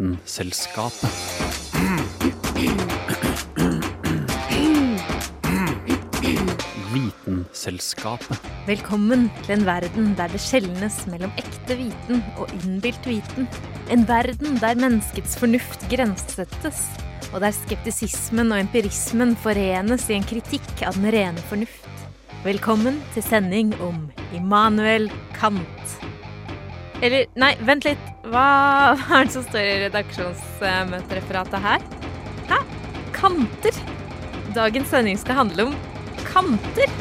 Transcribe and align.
Vitenselskapet. 0.00 1.12
Vitenselskapet. 6.88 8.46
Velkommen 8.64 9.26
til 9.42 9.58
en 9.58 9.66
verden 9.68 10.14
der 10.16 10.32
det 10.32 10.40
skjelnes 10.40 11.02
mellom 11.12 11.34
ekte 11.36 11.76
viten 11.76 12.24
og 12.40 12.48
innbilt 12.62 13.04
viten. 13.04 13.44
En 13.92 14.08
verden 14.08 14.56
der 14.62 14.80
menneskets 14.80 15.36
fornuft 15.36 15.84
grensesettes, 15.92 16.86
og 17.34 17.44
der 17.44 17.52
skeptisismen 17.52 18.54
og 18.56 18.64
empirismen 18.64 19.36
forenes 19.44 20.08
i 20.08 20.16
en 20.16 20.24
kritikk 20.24 20.80
av 20.80 20.96
den 20.96 21.12
rene 21.12 21.48
fornuft. 21.52 21.84
Velkommen 22.40 23.02
til 23.12 23.28
sending 23.28 23.76
om 23.84 24.06
Immanuel 24.32 25.10
Kant. 25.36 26.00
Eller, 27.00 27.30
nei, 27.40 27.54
vent 27.64 27.86
litt. 27.86 28.00
Hva, 28.28 28.92
hva 28.92 29.20
er 29.22 29.24
det 29.24 29.32
som 29.32 29.44
står 29.46 29.64
i 29.64 29.76
redaksjonsmøtereferatet 29.86 31.62
her? 31.64 31.86
Hæ? 32.50 32.58
Kanter? 33.16 33.78
Dagens 34.52 34.92
sending 34.92 35.16
skal 35.20 35.38
handle 35.38 35.70
om 35.70 35.78
kanter. 36.26 36.92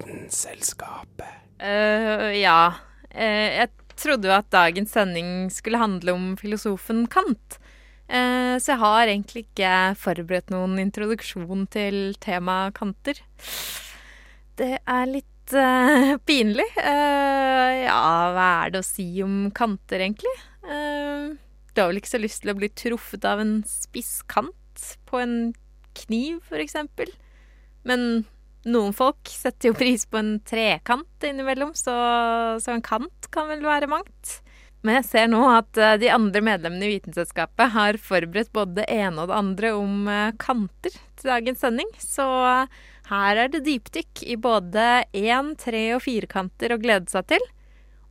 Vitenselskapet. 0.00 1.36
Uh, 1.60 2.32
ja. 2.32 2.72
Uh, 3.12 3.48
jeg 3.60 3.68
trodde 4.00 4.30
jo 4.30 4.34
at 4.38 4.48
dagens 4.54 4.96
sending 4.96 5.52
skulle 5.52 5.82
handle 5.82 6.16
om 6.16 6.32
filosofen 6.40 7.04
Kant. 7.12 7.60
Uh, 8.08 8.56
så 8.56 8.72
jeg 8.72 8.80
har 8.86 9.04
egentlig 9.04 9.44
ikke 9.50 9.76
forberedt 10.00 10.48
noen 10.54 10.80
introduksjon 10.80 11.68
til 11.68 12.16
temaet 12.24 12.72
kanter. 12.80 13.20
Det 14.56 14.78
er 14.80 15.08
litt 15.12 15.28
eh, 15.54 16.16
pinlig. 16.28 16.66
Uh, 16.78 17.72
ja, 17.86 17.98
hva 18.34 18.46
er 18.64 18.72
det 18.74 18.82
å 18.82 18.86
si 18.86 19.06
om 19.24 19.50
kanter, 19.54 20.02
egentlig? 20.02 20.32
Uh, 20.66 21.36
du 21.72 21.82
har 21.82 21.90
vel 21.90 22.00
ikke 22.00 22.14
så 22.14 22.22
lyst 22.22 22.42
til 22.42 22.54
å 22.54 22.58
bli 22.58 22.70
truffet 22.72 23.26
av 23.28 23.42
en 23.42 23.58
spiss 23.68 24.20
kant 24.30 24.86
på 25.08 25.20
en 25.22 25.36
kniv, 25.96 26.40
eksempel? 26.56 27.12
Men 27.86 28.24
noen 28.66 28.96
folk 28.96 29.30
setter 29.30 29.70
jo 29.70 29.78
pris 29.78 30.06
på 30.10 30.18
en 30.18 30.36
trekant 30.46 31.28
innimellom, 31.28 31.76
så, 31.78 31.94
så 32.58 32.74
en 32.74 32.84
kant 32.84 33.30
kan 33.32 33.48
vel 33.52 33.62
være 33.64 33.88
mangt. 33.90 34.40
Men 34.82 35.00
jeg 35.00 35.08
ser 35.08 35.30
nå 35.30 35.40
at 35.50 35.78
de 36.00 36.10
andre 36.12 36.42
medlemmene 36.44 36.86
i 36.86 36.96
Vitenselskapet 36.96 37.72
har 37.74 37.98
forberedt 37.98 38.52
både 38.54 38.80
det 38.80 38.88
ene 38.92 39.22
og 39.22 39.30
det 39.30 39.38
andre 39.38 39.72
om 39.74 40.10
kanter 40.38 40.94
til 41.18 41.30
dagens 41.32 41.64
sending, 41.64 41.90
så 41.98 42.26
her 43.10 43.38
er 43.38 43.50
det 43.52 43.62
dypdykk 43.66 44.24
i 44.26 44.36
både 44.40 45.04
én-, 45.14 45.54
tre- 45.58 45.94
og 45.94 46.02
firkanter 46.02 46.74
å 46.74 46.80
glede 46.82 47.10
seg 47.12 47.28
til. 47.34 47.44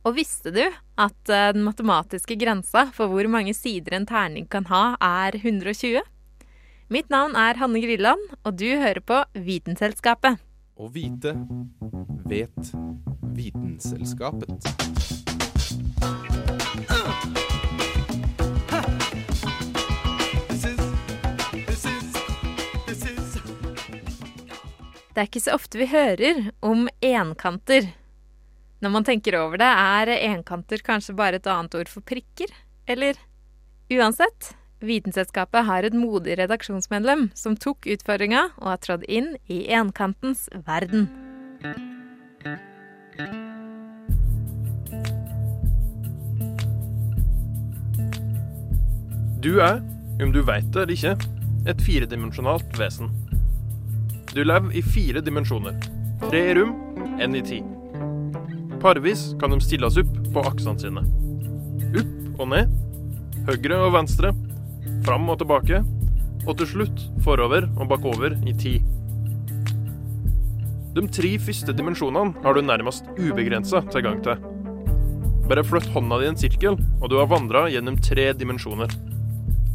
Og 0.06 0.14
visste 0.16 0.52
du 0.54 0.62
at 0.62 1.32
eh, 1.32 1.52
den 1.52 1.66
matematiske 1.66 2.38
grensa 2.38 2.86
for 2.96 3.10
hvor 3.10 3.28
mange 3.28 3.52
sider 3.56 3.98
en 3.98 4.06
terning 4.08 4.46
kan 4.48 4.68
ha, 4.70 4.94
er 5.02 5.36
120? 5.42 6.00
Mitt 6.88 7.10
navn 7.10 7.34
er 7.34 7.58
Hanne 7.58 7.82
Grilland, 7.82 8.22
og 8.46 8.60
du 8.60 8.68
hører 8.78 9.02
på 9.02 9.18
Vitenselskapet. 9.34 10.38
Å 10.76 10.90
vite 10.92 11.32
vet 12.30 12.72
Vitenselskapet. 13.34 14.70
Det 25.16 25.22
er 25.22 25.28
ikke 25.30 25.40
så 25.40 25.54
ofte 25.56 25.78
vi 25.80 25.86
hører 25.88 26.50
om 26.60 26.90
enkanter. 27.00 27.86
Når 28.84 28.90
man 28.92 29.06
tenker 29.08 29.38
over 29.40 29.56
det, 29.56 29.64
er 29.64 30.10
enkanter 30.28 30.84
kanskje 30.84 31.14
bare 31.16 31.40
et 31.40 31.48
annet 31.48 31.72
ord 31.78 31.88
for 31.88 32.04
prikker? 32.04 32.52
Eller 32.84 33.16
uansett, 33.88 34.52
Vitenselskapet 34.84 35.64
har 35.64 35.88
et 35.88 35.96
modig 35.96 36.36
redaksjonsmedlem 36.36 37.30
som 37.32 37.56
tok 37.56 37.88
utfordringa 37.88 38.42
og 38.60 38.68
har 38.74 38.82
trådt 38.84 39.06
inn 39.08 39.32
i 39.48 39.62
enkantens 39.72 40.50
verden. 40.68 41.08
Du 49.40 49.54
er, 49.64 49.80
om 50.20 50.36
du 50.36 50.42
veit 50.44 50.68
det 50.76 50.84
eller 50.84 50.98
ikke, 50.98 51.16
et 51.64 51.80
firedimensjonalt 51.88 52.76
vesen. 52.76 53.08
Du 54.36 54.44
lever 54.44 54.74
i 54.76 54.82
fire 54.82 55.20
dimensjoner. 55.24 55.76
Tre 56.20 56.40
i 56.50 56.54
rom, 56.54 56.74
én 57.20 57.36
i 57.36 57.40
tid. 57.40 57.64
Parvis 58.82 59.30
kan 59.40 59.54
de 59.54 59.56
stilles 59.64 59.96
opp 59.96 60.10
på 60.34 60.42
aksene 60.44 60.76
sine. 60.76 61.04
Opp 61.96 62.42
og 62.44 62.50
ned, 62.52 62.74
høyre 63.46 63.78
og 63.86 63.94
venstre, 63.94 64.34
fram 65.06 65.32
og 65.32 65.38
tilbake, 65.40 65.80
og 66.44 66.52
til 66.60 66.68
slutt 66.74 67.06
forover 67.24 67.64
og 67.78 67.88
bakover 67.94 68.36
i 68.44 68.52
tid. 68.60 68.84
De 70.98 71.06
tre 71.16 71.32
første 71.40 71.72
dimensjonene 71.80 72.36
har 72.44 72.52
du 72.52 72.60
nærmest 72.60 73.08
ubegrensa 73.16 73.86
tilgang 73.88 74.20
til. 74.26 74.36
Bare 75.48 75.64
flytt 75.64 75.88
hånda 75.96 76.20
di 76.20 76.28
i 76.28 76.34
en 76.34 76.40
sirkel, 76.44 76.76
og 77.00 77.08
du 77.08 77.16
har 77.22 77.32
vandra 77.32 77.70
gjennom 77.72 77.96
tre 78.04 78.34
dimensjoner. 78.36 78.92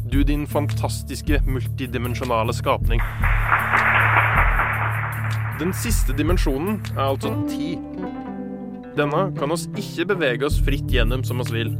Du 0.06 0.22
din 0.22 0.46
fantastiske 0.46 1.42
multidimensjonale 1.50 2.54
skapning. 2.54 3.02
Den 5.60 5.72
siste 5.76 6.14
dimensjonen 6.16 6.78
er 6.94 7.04
altså 7.10 7.32
ti. 7.50 7.74
Denne 8.96 9.24
kan 9.36 9.52
oss 9.52 9.66
ikke 9.78 10.06
bevege 10.12 10.46
oss 10.48 10.58
fritt 10.64 10.88
gjennom 10.92 11.24
som 11.26 11.42
oss 11.44 11.52
vil. 11.52 11.74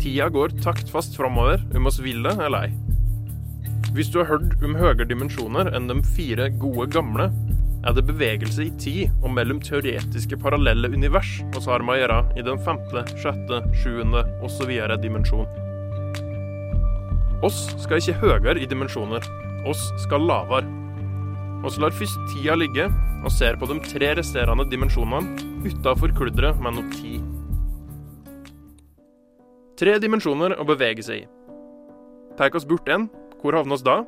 Tida 0.00 0.28
går 0.32 0.54
taktfast 0.62 1.16
framover 1.18 1.62
om 1.76 1.88
oss 1.90 2.00
vil 2.04 2.22
det 2.24 2.36
eller 2.38 2.68
ei. 2.68 2.72
Hvis 3.96 4.10
du 4.12 4.20
har 4.20 4.28
hørt 4.30 4.56
om 4.64 4.76
høyere 4.78 5.06
dimensjoner 5.08 5.70
enn 5.74 5.88
de 5.90 5.96
fire 6.14 6.48
gode 6.60 6.88
gamle, 6.94 7.28
er 7.86 7.94
det 7.94 8.06
bevegelse 8.08 8.66
i 8.66 8.72
tid 8.80 9.22
og 9.22 9.32
mellom 9.36 9.60
teoretiske 9.64 10.36
parallelle 10.42 10.90
univers 10.92 11.38
vi 11.40 11.62
har 11.64 11.84
med 11.84 11.94
å 11.94 12.00
gjøre 12.00 12.18
i 12.40 12.44
den 12.46 12.60
femte, 12.64 13.04
sjette, 13.22 13.62
sjuende 13.82 14.24
osv. 14.44 14.72
dimensjon. 15.02 15.46
Oss 17.46 17.68
skal 17.78 18.02
ikke 18.02 18.18
høyere 18.24 18.58
i 18.58 18.66
dimensjoner. 18.66 19.24
Oss 19.68 19.88
skal 20.02 20.26
lavere. 20.26 20.66
Oss 21.66 21.78
lar 21.82 21.90
først 21.90 22.20
tida 22.30 22.54
ligge 22.54 22.84
og 23.26 23.32
ser 23.34 23.56
på 23.58 23.66
de 23.66 23.80
tre 23.82 24.12
resterende 24.14 24.66
dimensjonene 24.70 25.66
utafor 25.66 26.12
kludderet 26.14 26.60
med 26.62 26.76
noe 26.76 26.92
tid. 26.92 27.24
Tre 29.78 29.96
dimensjoner 30.02 30.54
å 30.58 30.66
bevege 30.66 31.02
seg 31.06 31.24
i. 31.24 31.26
Tar 32.38 32.54
oss 32.54 32.66
bort 32.66 32.86
en, 32.90 33.08
hvor 33.42 33.56
havner 33.58 33.74
oss 33.74 33.82
da? 33.86 34.00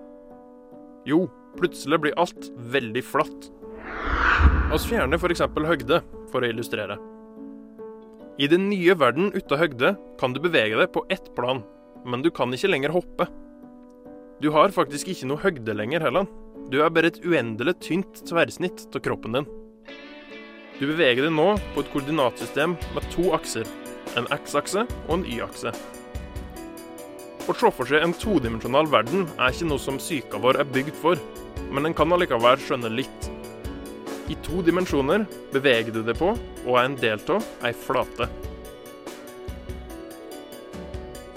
Jo, 1.06 1.24
plutselig 1.58 1.98
blir 2.04 2.18
alt 2.22 2.50
veldig 2.70 3.02
flatt. 3.06 3.50
Oss 4.70 4.86
fjerner 4.86 5.18
f.eks. 5.18 5.42
høgde, 5.66 6.00
for 6.30 6.46
å 6.46 6.50
illustrere. 6.50 6.98
I 8.38 8.46
den 8.50 8.68
nye 8.70 8.94
verden 8.94 9.32
uten 9.34 9.58
høgde 9.58 9.96
kan 10.20 10.34
du 10.34 10.38
bevege 10.42 10.78
deg 10.78 10.92
på 10.94 11.02
ett 11.10 11.32
plan, 11.34 11.64
men 12.06 12.22
du 12.22 12.30
kan 12.30 12.54
ikke 12.54 12.70
lenger 12.70 12.94
hoppe. 12.94 13.26
Du 14.40 14.52
har 14.54 14.70
faktisk 14.72 15.10
ikke 15.10 15.28
noe 15.28 15.42
høgde 15.42 15.74
lenger 15.74 16.06
heller. 16.06 16.30
Du 16.68 16.82
er 16.84 16.92
bare 16.92 17.08
et 17.08 17.22
uendelig 17.24 17.78
tynt 17.86 18.20
tverrsnitt 18.28 18.84
av 18.92 19.02
kroppen 19.06 19.38
din. 19.38 19.48
Du 20.80 20.84
beveger 20.88 21.24
deg 21.26 21.32
nå 21.32 21.54
på 21.74 21.82
et 21.82 21.90
koordinatsystem 21.92 22.76
med 22.96 23.08
to 23.14 23.30
akser. 23.36 23.68
En 24.18 24.28
X-akse 24.34 24.84
og 25.06 25.16
en 25.16 25.26
Y-akse. 25.28 25.72
Å 27.48 27.56
se 27.56 27.70
for 27.74 27.88
seg 27.88 28.04
en 28.04 28.14
todimensjonal 28.14 28.88
verden 28.92 29.24
er 29.36 29.54
ikke 29.54 29.70
noe 29.70 29.82
som 29.82 29.98
psyka 30.00 30.38
vår 30.42 30.60
er 30.62 30.68
bygd 30.70 30.96
for, 31.00 31.20
men 31.72 31.88
en 31.88 31.96
kan 31.96 32.12
allikevel 32.14 32.60
skjønne 32.62 32.92
litt. 32.92 33.30
I 34.30 34.36
to 34.46 34.60
dimensjoner 34.62 35.24
beveger 35.50 35.94
du 35.94 36.04
deg 36.06 36.18
på 36.20 36.34
og 36.36 36.76
er 36.76 36.84
en 36.84 36.98
del 37.00 37.22
av 37.34 37.66
ei 37.66 37.72
flate. 37.74 38.28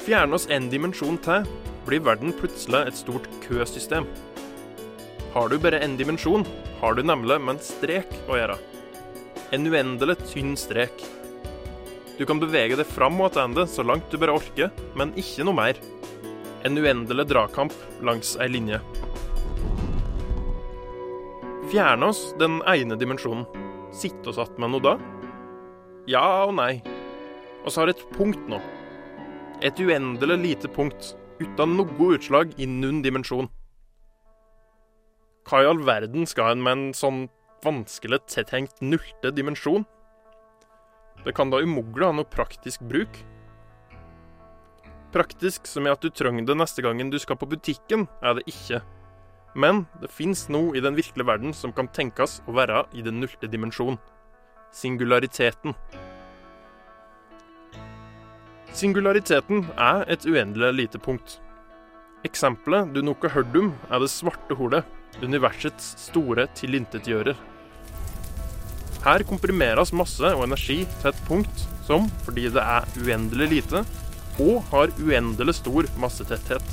Fjerne 0.04 0.36
oss 0.38 0.50
en 0.52 0.68
dimensjon 0.70 1.18
til, 1.24 1.48
blir 1.88 2.04
verden 2.04 2.36
plutselig 2.36 2.84
et 2.90 3.00
stort 3.00 3.28
køsystem. 3.48 4.06
Har 5.34 5.50
du 5.50 5.58
bare 5.58 5.80
en 5.82 5.96
dimensjon, 5.98 6.44
har 6.80 6.94
du 6.94 7.02
nemlig 7.02 7.40
med 7.42 7.56
en 7.56 7.64
strek 7.66 8.12
å 8.30 8.36
gjøre. 8.38 8.58
En 9.56 9.66
uendelig 9.66 10.20
tynn 10.30 10.52
strek. 10.54 11.00
Du 12.20 12.22
kan 12.30 12.38
bevege 12.38 12.78
deg 12.78 12.86
fram 12.86 13.18
og 13.18 13.34
tilbake 13.34 13.66
så 13.72 13.82
langt 13.82 14.14
du 14.14 14.20
bare 14.22 14.36
orker, 14.38 14.70
men 14.94 15.10
ikke 15.18 15.48
noe 15.48 15.58
mer. 15.58 15.80
En 16.62 16.78
uendelig 16.78 17.26
dragkamp 17.32 17.74
langs 18.06 18.36
ei 18.38 18.52
linje. 18.54 18.78
Fjerne 21.74 22.12
oss 22.14 22.22
den 22.38 22.62
ene 22.70 23.00
dimensjonen. 23.02 23.48
Sitte 23.90 24.30
oss 24.30 24.38
att 24.38 24.62
med 24.62 24.70
noe 24.70 24.86
da? 24.86 24.94
Ja 26.06 26.46
og 26.46 26.54
nei. 26.62 26.84
Oss 27.66 27.82
har 27.82 27.90
et 27.90 28.06
punkt 28.14 28.46
nå. 28.46 28.62
Et 29.66 29.82
uendelig 29.82 30.38
lite 30.46 30.70
punkt, 30.70 31.16
uten 31.42 31.78
noe 31.80 32.14
utslag 32.14 32.54
i 32.62 32.70
noen 32.70 33.02
dimensjon. 33.02 33.50
Hva 35.44 35.60
i 35.60 35.68
all 35.68 35.82
verden 35.84 36.28
skal 36.30 36.54
en 36.54 36.64
med 36.64 36.78
en 36.78 36.94
sånn 36.96 37.26
vanskelig 37.66 38.22
tiltenkt 38.32 38.80
nullte 38.84 39.32
dimensjon? 39.36 39.84
Det 41.24 41.34
kan 41.36 41.52
da 41.52 41.60
umulig 41.64 42.06
ha 42.06 42.14
noe 42.16 42.28
praktisk 42.28 42.84
bruk. 42.88 43.20
Praktisk 45.14 45.68
som 45.70 45.86
i 45.86 45.92
at 45.92 46.02
du 46.04 46.10
trenger 46.10 46.48
det 46.48 46.56
neste 46.58 46.84
gangen 46.84 47.12
du 47.12 47.20
skal 47.22 47.38
på 47.40 47.48
butikken, 47.52 48.08
er 48.24 48.40
det 48.40 48.48
ikke. 48.50 48.82
Men 49.54 49.84
det 50.02 50.10
fins 50.10 50.48
noe 50.50 50.74
i 50.78 50.82
den 50.82 50.96
virkelige 50.98 51.28
verden 51.28 51.54
som 51.54 51.76
kan 51.76 51.92
tenkes 51.92 52.40
å 52.48 52.56
være 52.56 52.86
i 52.98 53.04
den 53.06 53.20
nullte 53.22 53.52
dimensjon. 53.52 54.00
Singulariteten. 54.74 55.76
Singulariteten 58.74 59.68
er 59.78 60.08
et 60.10 60.26
uendelig 60.26 60.74
lite 60.80 61.04
punkt. 61.04 61.38
Eksempelet 62.26 62.96
du 62.96 63.04
nok 63.04 63.28
har 63.28 63.44
hørt 63.44 63.56
om, 63.60 63.74
er 63.92 64.02
det 64.02 64.10
svarte 64.10 64.58
hullet, 64.58 64.88
universets 65.22 65.94
store 66.08 66.48
tilintetgjører. 66.58 67.38
Her 69.04 69.26
komprimeres 69.28 69.92
masse 69.92 70.30
og 70.32 70.46
energi 70.46 70.84
til 71.02 71.12
et 71.12 71.24
punkt 71.28 71.66
som, 71.84 72.08
fordi 72.24 72.48
det 72.56 72.64
er 72.64 72.88
uendelig 73.04 73.50
lite, 73.58 73.84
og 74.42 74.64
har 74.72 74.94
uendelig 75.04 75.58
stor 75.60 75.88
massetetthet. 76.00 76.64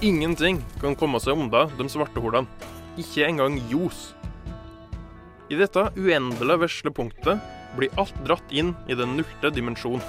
Ingenting 0.00 0.62
kan 0.80 0.96
komme 0.96 1.20
seg 1.20 1.36
unna 1.36 1.66
de 1.76 1.86
svarte 1.92 2.22
hullene, 2.24 2.48
ikke 2.98 3.26
engang 3.28 3.58
ljos. 3.68 4.14
I 5.52 5.58
dette 5.60 5.90
uendelig 5.98 6.56
vesle 6.62 6.92
punktet 6.94 7.42
blir 7.76 7.92
alt 8.00 8.16
dratt 8.24 8.54
inn 8.54 8.72
i 8.88 8.96
den 8.96 9.16
nullte 9.18 9.50
dimensjon. 9.52 10.00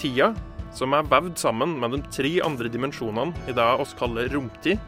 Tida, 0.00 0.32
som 0.74 0.96
er 0.96 1.06
vevd 1.06 1.38
sammen 1.38 1.76
med 1.78 1.94
de 1.94 2.02
tre 2.10 2.32
andre 2.44 2.70
dimensjonene 2.72 3.46
i 3.46 3.54
det 3.54 3.68
oss 3.78 3.94
kaller 3.96 4.26
romtid, 4.34 4.82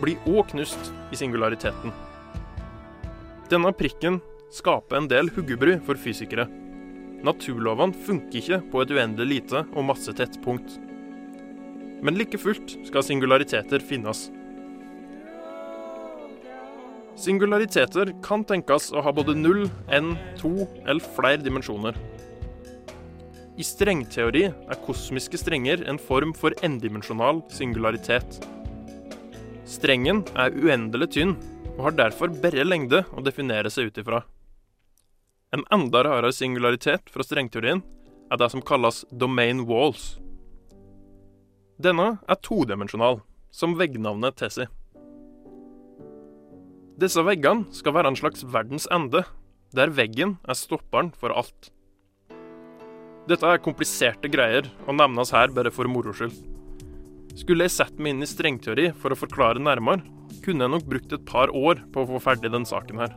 blir 0.00 0.20
òg 0.30 0.50
knust 0.52 0.90
i 1.12 1.18
singulariteten. 1.18 1.94
Denne 3.50 3.72
prikken 3.76 4.20
skaper 4.54 4.98
en 4.98 5.08
del 5.10 5.30
huggebry 5.34 5.76
for 5.84 5.98
fysikere. 6.00 6.46
Naturlovene 7.24 7.96
funker 8.06 8.40
ikke 8.40 8.60
på 8.72 8.82
et 8.82 8.94
uendelig 8.94 9.28
lite 9.30 9.64
og 9.72 9.86
massetett 9.88 10.40
punkt. 10.44 10.78
Men 12.04 12.18
like 12.20 12.38
fullt 12.40 12.76
skal 12.84 13.04
singulariteter 13.06 13.80
finnes. 13.84 14.26
Singulariteter 17.16 18.10
kan 18.26 18.42
tenkes 18.44 18.90
å 18.92 19.02
ha 19.06 19.12
både 19.14 19.36
null, 19.38 19.68
en, 19.88 20.16
to 20.40 20.66
eller 20.82 21.04
flere 21.14 21.40
dimensjoner. 21.44 21.96
I 23.54 23.64
strengteori 23.64 24.48
er 24.50 24.80
kosmiske 24.82 25.38
strenger 25.38 25.84
en 25.88 26.00
form 26.02 26.34
for 26.34 26.56
endimensjonal 26.66 27.38
singularitet. 27.54 28.40
Strengen 29.64 30.20
er 30.36 30.52
uendelig 30.52 31.14
tynn 31.14 31.34
og 31.74 31.86
har 31.86 31.96
derfor 31.96 32.32
bare 32.42 32.66
lengde 32.66 33.00
å 33.16 33.22
definere 33.24 33.70
seg 33.72 33.88
ut 33.88 34.00
ifra. 34.02 34.20
En 35.56 35.64
enda 35.72 36.02
rarere 36.04 36.34
singularitet 36.36 37.08
fra 37.14 37.24
strengteorien 37.24 37.80
er 38.32 38.40
det 38.40 38.50
som 38.52 38.62
kalles 38.64 39.04
domain 39.10 39.64
walls. 39.68 40.18
Denne 41.80 42.18
er 42.28 42.40
todimensjonal, 42.44 43.22
som 43.50 43.76
veggnavnet 43.78 44.36
tilsier. 44.38 44.68
Disse 47.00 47.24
veggene 47.26 47.66
skal 47.74 47.96
være 47.96 48.12
en 48.12 48.18
slags 48.18 48.44
verdens 48.46 48.86
ende, 48.94 49.24
der 49.74 49.90
veggen 49.90 50.36
er 50.46 50.58
stopperen 50.58 51.10
for 51.18 51.34
alt. 51.34 51.72
Dette 53.26 53.48
er 53.48 53.62
kompliserte 53.64 54.28
greier, 54.30 54.68
og 54.84 54.98
nevnes 55.00 55.32
her 55.34 55.50
bare 55.54 55.72
for 55.74 55.88
moro 55.90 56.12
skyld. 56.14 56.53
Skulle 57.34 57.66
jeg 57.66 57.74
sett 57.74 57.96
meg 57.98 58.14
inn 58.14 58.22
i 58.22 58.30
strengteori 58.30 58.90
for 59.02 59.10
å 59.10 59.18
forklare 59.18 59.62
nærmere, 59.62 60.04
kunne 60.44 60.66
jeg 60.66 60.72
nok 60.74 60.84
brukt 60.86 61.14
et 61.14 61.24
par 61.26 61.50
år 61.50 61.80
på 61.92 62.04
å 62.04 62.08
få 62.12 62.20
ferdig 62.22 62.52
den 62.54 62.66
saken 62.68 63.00
her. 63.02 63.14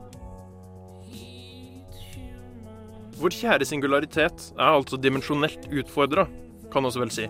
Vår 3.17 3.33
kjære 3.33 3.65
singularitet 3.65 4.51
er 4.55 4.71
altså 4.71 4.97
dimensjonelt 5.01 5.69
utfordra, 5.73 6.27
kan 6.73 6.85
vi 6.85 7.01
vel 7.01 7.13
si. 7.13 7.27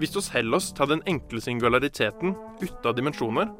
Hvis 0.00 0.14
vi 0.16 0.22
holder 0.34 0.58
oss 0.58 0.70
til 0.76 0.90
den 0.90 1.02
enkle 1.08 1.40
singulariteten 1.40 2.36
uten 2.62 2.96
dimensjoner, 2.96 3.52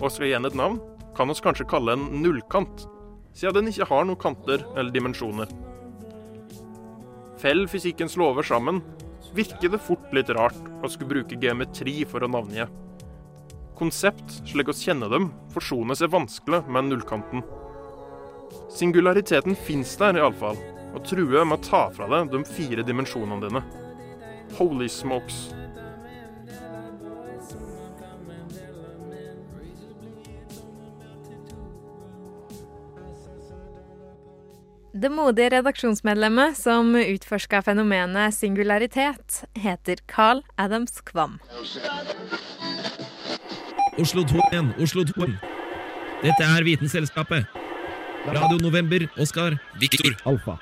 og 0.00 0.10
skal 0.10 0.28
gi 0.28 0.34
den 0.34 0.48
et 0.48 0.58
navn, 0.58 0.80
kan 1.14 1.30
vi 1.30 1.38
kanskje 1.42 1.68
kalle 1.70 1.94
den 1.94 2.22
nullkant, 2.22 2.86
siden 3.34 3.60
den 3.60 3.70
ikke 3.70 3.88
har 3.90 4.06
noen 4.06 4.20
kanter 4.20 4.62
eller 4.74 4.94
dimensjoner. 4.94 5.50
Fell 7.42 7.66
fysikkens 7.70 8.18
lover 8.18 8.46
sammen, 8.46 8.80
virker 9.34 9.72
det 9.72 9.82
fort 9.82 10.12
litt 10.14 10.30
rart 10.34 10.58
å 10.82 10.90
skulle 10.90 11.10
bruke 11.10 11.38
geometri 11.40 12.02
for 12.08 12.24
å 12.24 12.30
navngi. 12.30 12.66
Konsept, 13.74 14.38
slik 14.46 14.70
oss 14.70 14.84
kjenner 14.86 15.10
dem, 15.10 15.32
forsoner 15.50 15.98
seg 15.98 16.12
vanskelig 16.14 16.62
med 16.70 16.92
nullkanten. 16.92 17.42
Singulariteten 18.70 19.58
fins 19.58 19.96
der, 19.98 20.20
iallfall, 20.20 20.60
og 20.94 21.02
truer 21.08 21.42
med 21.42 21.58
å 21.58 21.64
ta 21.66 21.82
fra 21.94 22.06
deg 22.10 22.30
de 22.30 22.44
fire 22.46 22.86
dimensjonene 22.86 23.42
dine. 23.48 23.64
Holy 24.58 24.86
smokes. 24.88 25.48
Det 34.94 35.08
modige 35.10 35.48
redaksjonsmedlemmet 35.50 36.54
som 36.54 36.92
utforska 36.94 37.58
fenomenet 37.66 38.34
singularitet, 38.34 39.40
heter 39.58 39.98
Carl 40.06 40.44
Adams 40.54 41.00
Kvam. 41.00 41.40
Oslo 43.98 44.22
2 44.22 44.38
igjen, 44.52 44.70
Oslo 44.78 45.02
2. 45.08 45.26
Dette 46.22 46.46
er 46.46 46.62
Vitenselskapet. 46.70 47.50
Radio 48.26 48.62
November, 48.62 49.08
Oskar, 49.18 49.58
Viktor. 49.82 50.14
Alfa. 50.30 50.60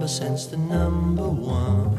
Number 0.00 0.08
since 0.08 0.46
the 0.46 0.56
number 0.56 1.28
one. 1.28 1.90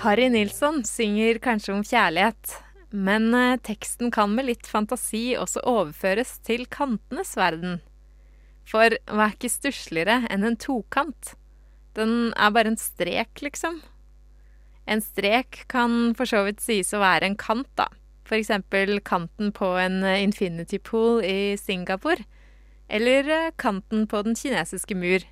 Harry 0.00 0.28
Nilsson 0.28 0.82
synger 0.84 1.38
kanskje 1.38 1.74
om 1.74 1.84
kjærlighet, 1.84 2.56
men 2.90 3.34
eh, 3.34 3.58
teksten 3.62 4.10
kan 4.10 4.32
med 4.34 4.48
litt 4.48 4.66
fantasi 4.66 5.36
også 5.38 5.62
overføres 5.62 6.38
til 6.42 6.64
kantenes 6.66 7.36
verden. 7.38 7.78
For 8.66 8.96
hva 9.06 9.28
er 9.28 9.36
ikke 9.36 9.52
stussligere 9.52 10.24
enn 10.32 10.48
en 10.48 10.58
tokant? 10.58 11.36
Den 11.94 12.32
er 12.34 12.50
bare 12.50 12.72
en 12.72 12.80
strek, 12.80 13.44
liksom. 13.44 13.78
En 14.90 15.04
strek 15.04 15.66
kan 15.70 16.16
for 16.18 16.26
så 16.26 16.42
vidt 16.48 16.64
sies 16.64 16.90
å 16.96 17.04
være 17.04 17.30
en 17.30 17.38
kant, 17.38 17.70
da. 17.78 17.86
F.eks. 18.26 18.50
kanten 19.04 19.54
på 19.54 19.72
en 19.78 20.02
eh, 20.02 20.24
infinity 20.24 20.82
pool 20.82 21.22
i 21.22 21.54
Singapore. 21.60 22.26
Eller 22.90 23.28
eh, 23.30 23.50
kanten 23.56 24.06
på 24.10 24.22
den 24.26 24.34
kinesiske 24.34 24.96
mur. 24.98 25.24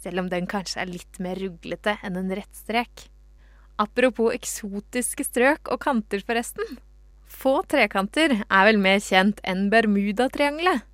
Selv 0.00 0.22
om 0.22 0.30
den 0.32 0.48
kanskje 0.48 0.80
er 0.80 0.92
litt 0.94 1.20
mer 1.20 1.36
ruglete 1.36 1.98
enn 2.06 2.16
en 2.16 2.32
rettstrek. 2.32 3.10
Apropos 3.80 4.32
eksotiske 4.36 5.24
strøk 5.28 5.68
og 5.72 5.80
kanter, 5.84 6.24
forresten. 6.24 6.78
Få 7.30 7.60
trekanter 7.68 8.40
er 8.42 8.66
vel 8.68 8.80
mer 8.80 9.00
kjent 9.04 9.40
enn 9.46 9.68
Bermudatriangelet. 9.72 10.86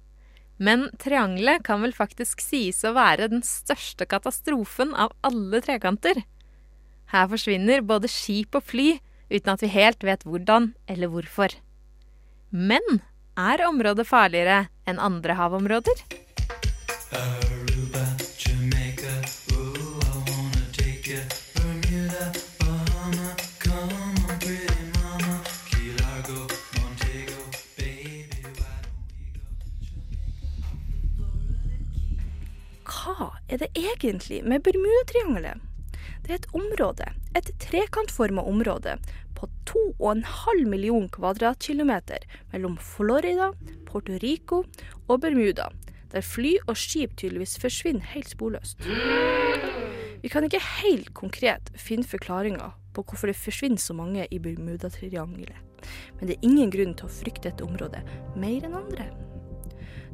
Men 0.59 0.87
triangelet 1.03 1.65
kan 1.67 1.83
vel 1.85 1.93
faktisk 1.97 2.41
sies 2.41 2.81
å 2.87 2.95
være 2.97 3.29
den 3.33 3.43
største 3.45 4.07
katastrofen 4.09 4.95
av 4.97 5.13
alle 5.27 5.61
trekanter. 5.65 6.23
Her 7.13 7.29
forsvinner 7.31 7.85
både 7.87 8.11
skip 8.11 8.57
og 8.57 8.65
fly 8.67 8.97
uten 9.31 9.53
at 9.53 9.63
vi 9.63 9.71
helt 9.75 10.07
vet 10.07 10.25
hvordan 10.27 10.73
eller 10.91 11.13
hvorfor. 11.13 11.53
Men 12.51 13.03
er 13.37 13.63
området 13.69 14.07
farligere 14.09 14.67
enn 14.89 15.01
andre 15.03 15.37
havområder? 15.37 16.01
Hva 32.87 33.31
er 33.47 33.61
det 33.63 33.69
egentlig 33.79 34.43
med 34.43 34.65
Bermudatriangelet? 34.65 35.61
Det 36.25 36.33
er 36.33 36.41
et 36.41 36.49
område, 36.59 37.07
et 37.39 37.53
trekantforma 37.63 38.43
område, 38.43 38.97
2,5 39.77 40.65
million 40.65 41.09
kvadratkilometer 41.09 42.25
mellom 42.53 42.79
Florida, 42.81 43.53
Puerto 43.87 44.17
Rico 44.23 44.63
og 45.09 45.21
Bermuda, 45.21 45.69
der 46.13 46.25
fly 46.25 46.55
og 46.67 46.77
skip 46.81 47.17
tydeligvis 47.17 47.59
forsvinner 47.61 48.15
helt 48.15 48.31
sporløst. 48.33 48.81
Vi 50.23 50.33
kan 50.33 50.47
ikke 50.47 50.63
helt 50.81 51.13
konkret 51.15 51.71
finne 51.77 52.09
forklaringa 52.09 52.73
på 52.97 53.05
hvorfor 53.05 53.29
det 53.29 53.37
forsvinner 53.37 53.81
så 53.83 53.95
mange 53.97 54.27
i 54.31 54.41
Bermudatriangelet. 54.41 55.61
Men 56.19 56.29
det 56.29 56.39
er 56.39 56.49
ingen 56.49 56.73
grunn 56.73 56.97
til 56.97 57.09
å 57.09 57.13
frykte 57.13 57.51
dette 57.51 57.67
området 57.67 58.01
mer 58.41 58.65
enn 58.65 58.79
andre. 58.81 59.11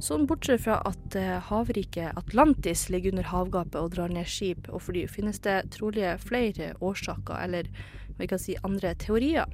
Sånn 0.02 0.25
bortsett 0.26 0.64
fra 0.64 0.80
at 0.88 1.14
eh, 1.14 1.37
havriket 1.47 2.16
Atlantis 2.18 2.88
ligger 2.90 3.12
under 3.12 3.28
havgapet 3.30 3.76
og 3.78 3.92
drar 3.94 4.11
ned 4.11 4.26
skip 4.26 4.66
og 4.75 4.82
fly, 4.88 5.04
finnes 5.06 5.38
det 5.44 5.61
trolig 5.76 6.09
flere 6.18 6.73
årsaker, 6.82 7.37
eller 7.44 7.68
vi 8.18 8.26
kan 8.26 8.40
si 8.42 8.56
andre 8.66 8.97
teorier. 8.99 9.47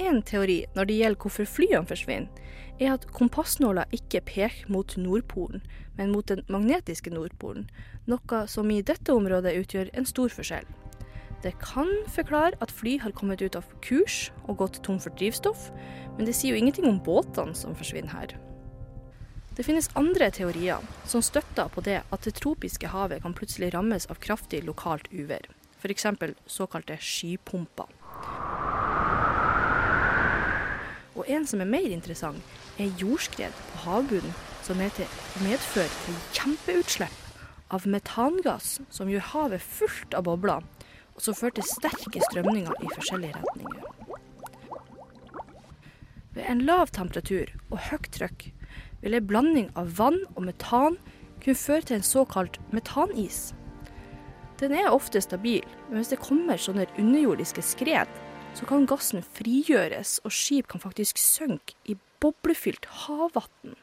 En 0.00 0.20
teori 0.22 0.58
når 0.76 0.90
det 0.90 0.98
gjelder 0.98 1.24
hvorfor 1.24 1.48
flyene 1.48 1.88
forsvinner, 1.88 2.28
er 2.80 2.92
at 2.92 3.06
kompassnåla 3.16 3.86
ikke 3.96 4.20
peker 4.28 4.68
mot 4.72 4.92
Nordpolen, 5.00 5.64
men 5.96 6.12
mot 6.12 6.28
den 6.28 6.44
magnetiske 6.52 7.12
Nordpolen, 7.12 7.70
noe 8.08 8.42
som 8.52 8.68
i 8.68 8.82
dette 8.84 9.16
området 9.16 9.56
utgjør 9.62 9.94
en 9.96 10.08
stor 10.08 10.32
forskjell. 10.32 10.68
Det 11.40 11.54
kan 11.64 11.88
forklare 12.12 12.60
at 12.60 12.72
fly 12.72 12.98
har 13.00 13.16
kommet 13.16 13.40
ut 13.40 13.56
av 13.56 13.64
kurs 13.80 14.28
og 14.44 14.60
gått 14.60 14.82
tom 14.84 15.00
for 15.00 15.16
drivstoff, 15.16 15.70
men 16.18 16.28
det 16.28 16.36
sier 16.36 16.52
jo 16.52 16.60
ingenting 16.60 16.88
om 16.88 17.00
båtene 17.00 17.56
som 17.56 17.72
forsvinner 17.72 18.12
her. 18.12 18.36
Det 19.60 19.64
finnes 19.66 19.90
andre 19.92 20.30
teorier 20.32 20.80
som 21.04 21.20
støtter 21.20 21.68
på 21.68 21.82
det 21.84 21.98
at 22.00 22.22
det 22.24 22.30
tropiske 22.38 22.88
havet 22.88 23.20
kan 23.20 23.34
plutselig 23.36 23.74
rammes 23.74 24.06
av 24.08 24.16
kraftig 24.24 24.62
lokalt 24.64 25.10
uvær, 25.12 25.44
f.eks. 25.76 26.06
såkalte 26.48 26.94
skypumper. 26.96 27.90
Og 31.12 31.28
en 31.28 31.44
som 31.44 31.60
er 31.60 31.68
mer 31.68 31.92
interessant, 31.92 32.40
er 32.80 32.88
jordskred 32.96 33.52
på 33.74 33.82
havbunnen 33.82 34.32
som 34.64 34.80
medfører 34.80 35.92
til 36.06 36.16
kjempeutslipp 36.38 37.68
av 37.68 37.84
metangass 37.84 38.78
som 38.88 39.12
gjør 39.12 39.26
havet 39.34 39.60
fullt 39.60 40.16
av 40.16 40.24
bobler, 40.30 40.64
og 41.12 41.20
som 41.20 41.36
fører 41.36 41.58
til 41.58 41.68
sterke 41.68 42.22
strømninger 42.30 42.80
i 42.80 42.88
forskjellige 42.94 43.36
retninger. 43.36 43.84
Ved 46.32 46.48
en 46.48 46.64
lav 46.64 46.94
temperatur 46.96 47.52
og 47.68 47.76
høyt 47.90 48.08
trykk 48.16 48.48
vil 49.00 49.16
en 49.16 49.26
blanding 49.26 49.70
av 49.78 49.94
vann 49.98 50.20
og 50.34 50.44
metan 50.48 50.98
kunne 51.40 51.56
føre 51.56 51.88
til 51.88 51.98
en 51.98 52.06
såkalt 52.06 52.58
metanis. 52.74 53.50
Den 54.60 54.74
er 54.76 54.92
ofte 54.92 55.22
stabil, 55.24 55.64
men 55.88 56.00
hvis 56.00 56.12
det 56.12 56.20
kommer 56.20 56.60
sånne 56.60 56.84
underjordiske 57.00 57.64
skred, 57.64 58.10
så 58.54 58.66
kan 58.68 58.84
gassen 58.88 59.22
frigjøres, 59.24 60.18
og 60.24 60.34
skip 60.34 60.68
kan 60.68 60.82
faktisk 60.82 61.20
synke 61.22 61.76
i 61.88 61.96
boblefylt 62.20 62.84
havvann. 63.06 63.76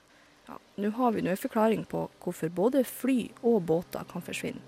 Ja, 0.47 0.59
Nå 0.77 0.91
har 0.99 1.15
vi 1.15 1.23
nå 1.25 1.33
en 1.33 1.39
forklaring 1.39 1.87
på 1.89 2.05
hvorfor 2.23 2.53
både 2.53 2.85
fly 2.85 3.31
og 3.41 3.65
båter 3.67 4.05
kan 4.11 4.23
forsvinne, 4.23 4.61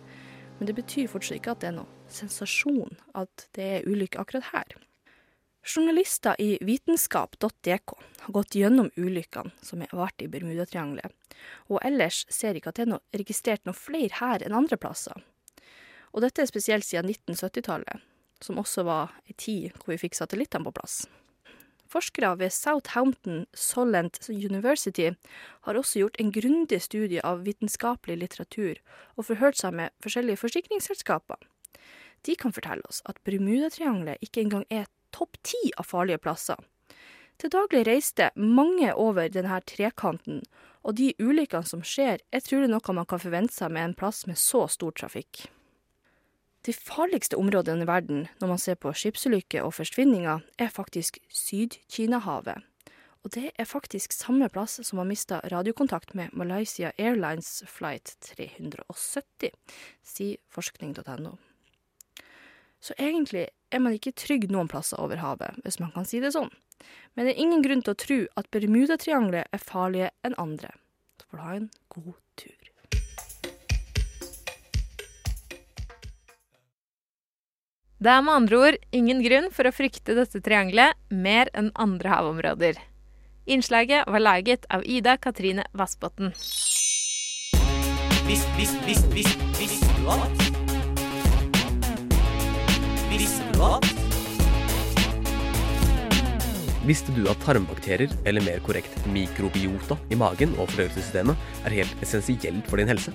men 0.57 0.67
det 0.67 0.75
betyr 0.75 1.11
fortsatt 1.11 1.37
ikke 1.37 1.53
at 1.53 1.61
det 1.61 1.69
er 1.69 1.77
noe 1.77 2.11
sensasjon 2.11 2.97
at 3.15 3.45
det 3.55 3.67
er 3.77 3.87
ulykke 3.87 4.19
akkurat 4.19 4.49
her. 4.49 4.79
Journalister 5.69 6.35
i 6.41 6.57
vitenskap.dk 6.61 7.91
har 8.19 8.33
gått 8.33 8.55
gjennom 8.55 8.87
ulykkene 8.95 9.51
som 9.61 9.83
har 9.83 9.91
vært 9.99 10.23
i 10.25 10.29
Bermudatriangelet, 10.31 11.13
og 11.69 11.77
ellers 11.85 12.23
ser 12.33 12.57
ikke 12.57 12.71
at 12.71 12.79
det 12.79 12.87
er 12.87 12.91
noe, 12.95 13.03
registrert 13.13 13.69
noe 13.69 13.77
flere 13.77 14.17
her 14.17 14.41
enn 14.41 14.55
andre 14.57 14.79
plasser. 14.81 15.21
Og 16.09 16.25
dette 16.25 16.41
er 16.41 16.49
spesielt 16.49 16.87
siden 16.87 17.11
1970-tallet, 17.13 18.01
som 18.41 18.57
også 18.57 18.87
var 18.89 19.13
ei 19.29 19.37
tid 19.37 19.77
hvor 19.77 19.93
vi 19.93 20.01
fikk 20.07 20.17
satellittene 20.17 20.65
på 20.65 20.73
plass. 20.79 21.03
Forskere 21.89 22.33
ved 22.41 22.53
Southampton 22.53 23.45
Solent 23.53 24.17
University 24.29 25.11
har 25.69 25.77
også 25.77 26.01
gjort 26.01 26.17
en 26.17 26.33
grundig 26.33 26.81
studie 26.81 27.21
av 27.21 27.45
vitenskapelig 27.45 28.17
litteratur 28.23 28.81
og 29.17 29.29
forhørt 29.29 29.61
seg 29.61 29.77
med 29.77 29.93
forskjellige 30.01 30.41
forsikringsselskaper. 30.47 31.45
De 32.25 32.33
kan 32.35 32.57
fortelle 32.57 32.81
oss 32.89 33.03
at 33.05 33.21
Bermudatriangelet 33.21 34.25
ikke 34.25 34.41
engang 34.41 34.65
er 34.73 34.89
topp 35.15 35.39
ti 35.43 35.71
av 35.77 35.87
farlige 35.89 36.21
plasser. 36.23 36.59
Til 37.39 37.51
daglig 37.53 37.85
reiste 37.87 38.31
mange 38.35 38.91
over 38.99 39.29
denne 39.31 39.61
trekanten, 39.63 40.41
og 40.83 40.97
de 40.99 41.13
ulykkene 41.19 41.67
som 41.67 41.83
skjer, 41.85 42.19
er 42.31 42.43
trolig 42.43 42.67
noe 42.71 42.95
man 42.95 43.07
kan 43.07 43.21
forvente 43.21 43.55
seg 43.55 43.71
med 43.71 43.89
en 43.89 43.95
plass 43.95 44.25
med 44.27 44.39
så 44.39 44.65
stor 44.71 44.95
trafikk. 44.95 45.45
De 46.67 46.75
farligste 46.75 47.37
områdene 47.39 47.85
i 47.85 47.87
verden 47.87 48.25
når 48.41 48.51
man 48.51 48.59
ser 48.59 48.75
på 48.75 48.91
skipsulykker 48.91 49.63
og 49.63 49.77
forsvinninger, 49.77 50.43
er 50.59 50.73
faktisk 50.73 51.21
Syd-Kina-havet. 51.31 52.65
Og 53.23 53.31
det 53.35 53.49
er 53.59 53.67
faktisk 53.67 54.15
samme 54.15 54.47
plass 54.51 54.79
som 54.87 54.99
har 54.99 55.07
mista 55.07 55.39
radiokontakt 55.51 56.13
med 56.15 56.35
Malaysia 56.35 56.91
Airlines 56.97 57.63
flight 57.67 58.15
370, 58.27 59.51
sier 60.03 60.39
forskning.no. 60.51 61.37
Så 62.79 62.95
egentlig 62.97 63.49
er 63.71 63.83
man 63.83 63.95
ikke 63.95 64.15
trygg 64.15 64.47
noen 64.51 64.69
plasser 64.71 64.99
over 65.03 65.19
havet, 65.19 65.59
hvis 65.65 65.79
man 65.83 65.91
kan 65.95 66.07
si 66.07 66.21
det 66.23 66.31
sånn. 66.35 66.51
Men 67.15 67.27
det 67.27 67.35
er 67.35 67.43
ingen 67.43 67.63
grunn 67.65 67.83
til 67.83 67.91
å 67.93 67.99
tro 67.99 68.19
at 68.39 68.47
Bermudatriangelet 68.55 69.51
er 69.51 69.63
farligere 69.63 70.15
enn 70.23 70.37
andre. 70.39 70.71
Så 71.19 71.27
får 71.27 71.37
du 71.37 71.43
ha 71.43 71.55
en 71.57 71.69
god 71.91 72.17
tur. 72.39 72.55
Det 77.99 78.11
er 78.13 78.21
med 78.23 78.31
andre 78.31 78.59
ord 78.63 78.77
ingen 78.95 79.19
grunn 79.25 79.49
for 79.51 79.67
å 79.67 79.75
frykte 79.75 80.15
dette 80.15 80.39
triangelet 80.39 80.95
mer 81.11 81.51
enn 81.51 81.73
andre 81.75 82.13
havområder. 82.13 82.79
Innslaget 83.49 84.07
var 84.07 84.23
laget 84.23 84.63
av 84.71 84.85
Ida 84.87 85.17
Katrine 85.19 85.67
Vassbotn. 85.75 86.31
Visst, 88.29 88.47
visst, 88.55 88.79
visst, 88.87 89.11
visst, 89.11 89.43
visst, 89.59 89.83
visst? 90.07 90.58
Visste 93.19 93.43
du 93.51 93.63
at? 93.67 93.83
Visste 96.87 97.11
du 97.11 97.25
at 97.27 97.41
tarmbakterier, 97.43 98.13
eller 98.29 98.45
mer 98.45 98.61
korrekt 98.63 98.93
mikrobiota, 99.11 99.97
i 100.07 100.15
magen 100.15 100.53
og 100.55 100.69
fordøyelsessystemet 100.71 101.67
er 101.67 101.75
helt 101.81 102.05
essensielt 102.05 102.69
for 102.71 102.79
din 102.79 102.87
helse? 102.87 103.11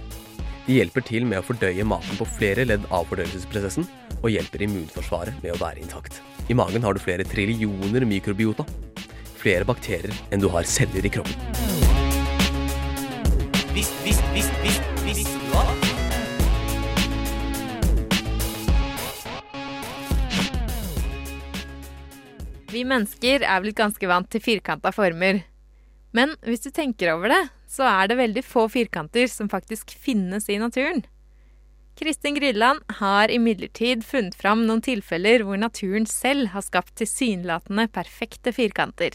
De 0.66 0.76
hjelper 0.76 1.06
til 1.08 1.24
med 1.28 1.40
å 1.40 1.46
fordøye 1.46 1.86
maten 1.88 2.20
på 2.20 2.26
flere 2.36 2.66
ledd 2.68 2.84
av 2.92 3.08
fordøyelsesprosessen, 3.08 3.88
og 4.20 4.28
hjelper 4.34 4.66
immunforsvaret 4.66 5.40
med 5.40 5.56
å 5.56 5.60
være 5.62 5.80
intakt. 5.80 6.20
I 6.52 6.58
magen 6.58 6.84
har 6.84 6.92
du 6.92 7.00
flere 7.00 7.24
trillioner 7.24 8.04
mikrobiota. 8.08 8.68
Flere 9.40 9.64
bakterier 9.68 10.12
enn 10.28 10.44
du 10.44 10.50
har 10.52 10.68
celler 10.68 11.08
i 11.08 11.14
kroppen. 11.16 11.32
Visst, 13.72 13.96
visst, 14.04 14.28
visst, 14.36 14.62
visst, 14.68 14.94
visste 15.08 15.40
du 15.40 15.58
at? 15.64 15.83
Vi 22.74 22.82
mennesker 22.82 23.44
er 23.46 23.60
blitt 23.62 23.78
ganske 23.78 24.08
vant 24.10 24.26
til 24.32 24.42
firkanta 24.42 24.90
former. 24.94 25.44
Men 26.14 26.32
hvis 26.42 26.64
du 26.64 26.72
tenker 26.74 27.12
over 27.12 27.30
det, 27.30 27.42
så 27.70 27.86
er 27.86 28.08
det 28.10 28.18
veldig 28.18 28.42
få 28.46 28.64
firkanter 28.72 29.28
som 29.30 29.50
faktisk 29.50 29.92
finnes 29.94 30.48
i 30.50 30.58
naturen. 30.58 31.04
Kristin 31.94 32.34
Grydland 32.34 32.82
har 32.98 33.30
imidlertid 33.30 34.02
funnet 34.02 34.34
fram 34.34 34.64
noen 34.66 34.82
tilfeller 34.82 35.44
hvor 35.46 35.60
naturen 35.60 36.08
selv 36.10 36.50
har 36.50 36.64
skapt 36.66 36.96
tilsynelatende 36.98 37.86
perfekte 37.94 38.50
firkanter. 38.56 39.14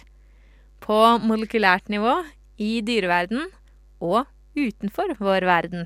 På 0.79 1.17
molekylært 1.19 1.91
nivå, 1.91 2.15
i 2.59 2.79
dyreverden 2.83 3.49
og 3.99 4.23
utenfor 4.55 5.17
vår 5.19 5.47
verden. 5.47 5.85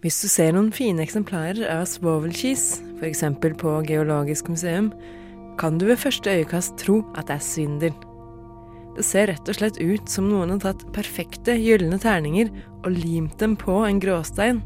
Hvis 0.00 0.22
du 0.24 0.28
ser 0.32 0.56
noen 0.56 0.72
fine 0.72 1.04
eksemplarer 1.04 1.68
av 1.68 1.84
svovelkis, 1.88 2.66
f.eks. 3.00 3.24
på 3.60 3.76
Geologisk 3.88 4.48
museum, 4.52 4.92
kan 5.60 5.78
du 5.78 5.86
ved 5.88 6.00
første 6.00 6.32
øyekast 6.38 6.76
tro 6.80 7.00
at 7.16 7.28
det 7.30 7.38
er 7.38 7.44
svindel. 7.44 7.96
Det 8.96 9.04
ser 9.04 9.28
rett 9.28 9.48
og 9.50 9.58
slett 9.58 9.78
ut 9.82 10.08
som 10.08 10.28
noen 10.30 10.54
har 10.54 10.62
tatt 10.62 10.86
perfekte 10.96 11.56
gylne 11.60 11.98
terninger 12.00 12.48
og 12.82 12.94
limt 12.96 13.36
dem 13.42 13.56
på 13.60 13.82
en 13.84 14.00
gråstein. 14.00 14.62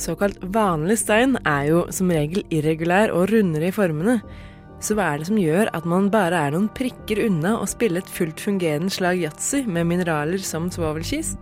Såkalt 0.00 0.40
vanlig 0.54 0.98
stein 1.00 1.36
er 1.48 1.66
jo 1.68 1.82
som 1.92 2.12
regel 2.12 2.44
irregulær 2.52 3.12
og 3.12 3.28
rundere 3.32 3.68
i 3.68 3.74
formene, 3.74 4.20
så 4.80 4.96
hva 4.96 5.10
er 5.12 5.20
det 5.20 5.28
som 5.28 5.40
gjør 5.40 5.68
at 5.76 5.88
man 5.88 6.08
bare 6.12 6.38
er 6.46 6.54
noen 6.54 6.70
prikker 6.76 7.20
unna 7.26 7.58
å 7.60 7.68
spille 7.68 8.00
et 8.00 8.12
fullt 8.12 8.40
fungerende 8.40 8.92
slag 8.92 9.20
yatzy 9.20 9.66
med 9.68 9.88
mineraler 9.90 10.40
som 10.44 10.70
svovelkis? 10.72 11.34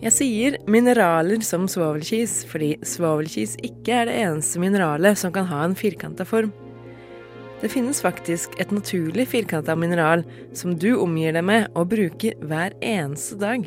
Jeg 0.00 0.14
sier 0.16 0.54
mineraler 0.64 1.42
som 1.44 1.66
svovelkis 1.68 2.38
fordi 2.48 2.70
svovelkis 2.88 3.58
ikke 3.66 3.98
er 3.98 4.08
det 4.08 4.14
eneste 4.22 4.60
mineralet 4.62 5.18
som 5.20 5.32
kan 5.34 5.44
ha 5.50 5.60
en 5.66 5.76
firkanta 5.76 6.24
form. 6.24 6.54
Det 7.60 7.68
finnes 7.68 8.00
faktisk 8.00 8.54
et 8.62 8.70
naturlig 8.72 9.26
firkanta 9.28 9.74
mineral 9.76 10.24
som 10.56 10.72
du 10.72 10.94
omgir 10.96 11.36
deg 11.36 11.44
med 11.44 11.68
og 11.74 11.90
bruker 11.92 12.38
hver 12.40 12.72
eneste 12.80 13.36
dag. 13.42 13.66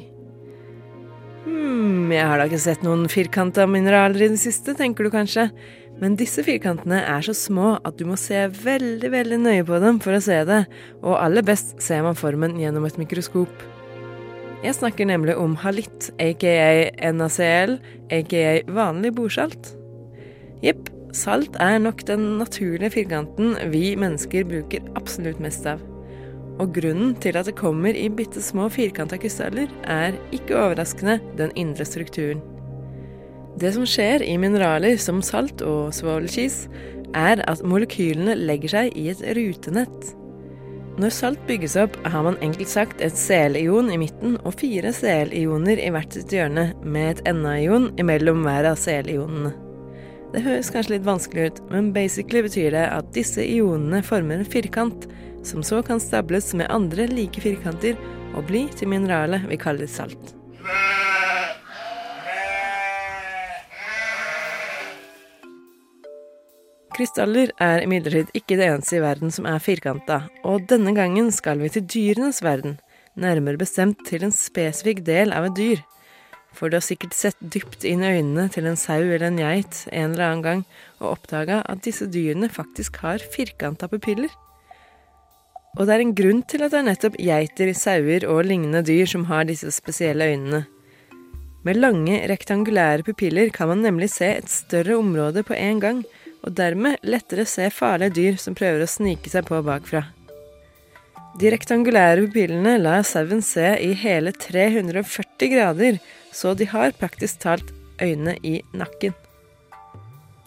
Hm, 1.44 2.10
jeg 2.10 2.26
har 2.26 2.42
da 2.42 2.48
ikke 2.50 2.64
sett 2.64 2.82
noen 2.82 3.06
firkanta 3.12 3.68
mineraler 3.70 4.26
i 4.26 4.32
det 4.34 4.42
siste, 4.42 4.74
tenker 4.80 5.06
du 5.06 5.14
kanskje. 5.14 5.52
Men 6.02 6.18
disse 6.18 6.42
firkantene 6.42 7.04
er 7.06 7.22
så 7.22 7.36
små 7.38 7.76
at 7.86 8.00
du 8.00 8.08
må 8.10 8.18
se 8.18 8.48
veldig, 8.64 9.14
veldig 9.14 9.40
nøye 9.44 9.70
på 9.70 9.78
dem 9.84 10.02
for 10.02 10.18
å 10.18 10.24
se 10.24 10.40
det, 10.50 10.64
og 11.04 11.20
aller 11.20 11.46
best 11.46 11.78
ser 11.84 12.02
man 12.02 12.18
formen 12.18 12.58
gjennom 12.58 12.90
et 12.90 12.98
mikroskop. 12.98 13.54
Jeg 14.64 14.78
snakker 14.78 15.10
nemlig 15.10 15.34
om 15.36 15.58
halitt, 15.60 16.06
aka 16.24 17.12
NaCl, 17.12 17.74
aka 18.16 18.44
vanlig 18.72 19.10
bordsalt. 19.18 19.74
Jepp, 20.64 20.88
salt 21.12 21.58
er 21.60 21.82
nok 21.84 22.06
den 22.08 22.38
naturlige 22.40 22.94
firkanten 22.94 23.58
vi 23.74 23.90
mennesker 24.00 24.48
bruker 24.48 24.86
absolutt 24.96 25.42
mest 25.44 25.68
av. 25.68 25.84
Og 26.64 26.72
grunnen 26.78 27.12
til 27.20 27.36
at 27.36 27.50
det 27.50 27.58
kommer 27.60 27.92
i 27.92 28.08
bitte 28.08 28.40
små 28.40 28.70
firkanta 28.72 29.20
krystaller, 29.20 29.68
er 29.84 30.16
ikke 30.32 30.56
overraskende 30.56 31.20
den 31.36 31.52
indre 31.60 31.84
strukturen. 31.84 32.40
Det 33.60 33.76
som 33.76 33.84
skjer 33.84 34.24
i 34.24 34.40
mineraler 34.40 34.96
som 34.96 35.20
salt 35.20 35.60
og 35.68 35.92
svovelkis, 35.92 36.70
er 37.12 37.44
at 37.52 37.68
molekylene 37.68 38.40
legger 38.40 38.78
seg 38.78 38.96
i 38.96 39.10
et 39.12 39.28
rutenett. 39.36 40.14
Når 40.94 41.10
salt 41.10 41.40
bygges 41.50 41.74
opp, 41.82 41.96
har 42.06 42.22
man 42.22 42.36
enkelt 42.46 42.70
sagt 42.70 43.00
et 43.02 43.16
Cl-ion 43.18 43.88
i 43.90 43.98
midten 43.98 44.36
og 44.46 44.54
fire 44.60 44.92
Cl-ioner 44.94 45.80
i 45.82 45.90
hvert 45.90 46.14
sitt 46.14 46.34
hjørne, 46.36 46.68
med 46.86 47.24
et 47.24 47.32
Na-ion 47.34 47.88
imellom 47.98 48.44
hver 48.46 48.68
av 48.70 48.78
Cl-ionene. 48.78 49.56
Det 50.34 50.44
høres 50.46 50.70
kanskje 50.74 50.96
litt 50.96 51.08
vanskelig 51.08 51.48
ut, 51.50 51.64
men 51.74 51.90
basically 51.96 52.44
betyr 52.46 52.72
det 52.78 52.86
at 52.94 53.10
disse 53.18 53.42
ionene 53.42 54.04
former 54.06 54.42
en 54.42 54.54
firkant, 54.54 55.08
som 55.46 55.66
så 55.66 55.82
kan 55.86 56.02
stables 56.02 56.54
med 56.58 56.70
andre 56.74 57.10
like 57.10 57.42
firkanter 57.42 57.98
og 58.38 58.46
bli 58.50 58.68
til 58.78 58.94
mineralet 58.94 59.50
vi 59.50 59.58
kaller 59.62 59.90
salt. 59.90 60.36
Krystaller 66.94 67.50
er 67.58 67.82
imidlertid 67.82 68.30
ikke 68.38 68.54
det 68.60 68.68
eneste 68.70 69.00
i 69.00 69.02
verden 69.02 69.32
som 69.34 69.48
er 69.50 69.62
firkanta, 69.64 70.28
og 70.46 70.68
denne 70.70 70.94
gangen 70.94 71.32
skal 71.34 71.58
vi 71.64 71.72
til 71.74 71.88
dyrenes 71.90 72.44
verden, 72.46 72.76
nærmere 73.18 73.58
bestemt 73.58 74.04
til 74.06 74.28
en 74.28 74.36
spesifikk 74.36 75.02
del 75.08 75.34
av 75.34 75.48
et 75.48 75.58
dyr. 75.58 75.82
For 76.54 76.70
du 76.70 76.78
har 76.78 76.86
sikkert 76.86 77.16
sett 77.18 77.40
dypt 77.42 77.82
inn 77.90 78.04
i 78.06 78.12
øynene 78.20 78.46
til 78.54 78.70
en 78.70 78.78
sau 78.78 79.02
eller 79.02 79.26
en 79.32 79.42
geit 79.42 79.88
en 79.90 80.14
eller 80.14 80.28
annen 80.28 80.46
gang 80.46 80.64
og 81.00 81.16
oppdaga 81.16 81.64
at 81.66 81.82
disse 81.82 82.06
dyrene 82.14 82.52
faktisk 82.54 83.02
har 83.02 83.26
firkanta 83.26 83.90
pupiller. 83.90 84.30
Og 85.74 85.88
det 85.88 85.96
er 85.96 86.04
en 86.04 86.14
grunn 86.14 86.44
til 86.46 86.62
at 86.62 86.76
det 86.76 86.84
er 86.84 86.90
nettopp 86.92 87.18
geiter, 87.18 87.74
sauer 87.74 88.28
og 88.30 88.44
lignende 88.46 88.84
dyr 88.86 89.10
som 89.10 89.26
har 89.32 89.50
disse 89.50 89.74
spesielle 89.74 90.30
øynene. 90.30 90.68
Med 91.66 91.80
lange, 91.80 92.20
rektangulære 92.30 93.08
pupiller 93.08 93.50
kan 93.50 93.72
man 93.72 93.82
nemlig 93.82 94.12
se 94.14 94.28
et 94.38 94.52
større 94.52 95.00
område 95.00 95.42
på 95.48 95.58
en 95.58 95.80
gang, 95.82 96.04
og 96.44 96.56
dermed 96.58 97.00
lettere 97.08 97.46
se 97.48 97.70
farlige 97.72 98.16
dyr 98.18 98.38
som 98.42 98.58
prøver 98.58 98.84
å 98.84 98.90
snike 98.90 99.32
seg 99.32 99.48
på 99.48 99.62
bakfra. 99.66 100.04
De 101.40 101.50
rektangulære 101.50 102.28
pupillene 102.28 102.76
lar 102.78 103.02
sauen 103.10 103.42
se 103.42 103.72
i 103.82 103.94
hele 103.98 104.36
340 104.38 105.50
grader, 105.50 105.98
så 106.30 106.54
de 106.54 106.68
har 106.70 106.94
praktisk 107.00 107.42
talt 107.42 107.72
øynene 108.02 108.36
i 108.46 108.60
nakken. 108.78 109.16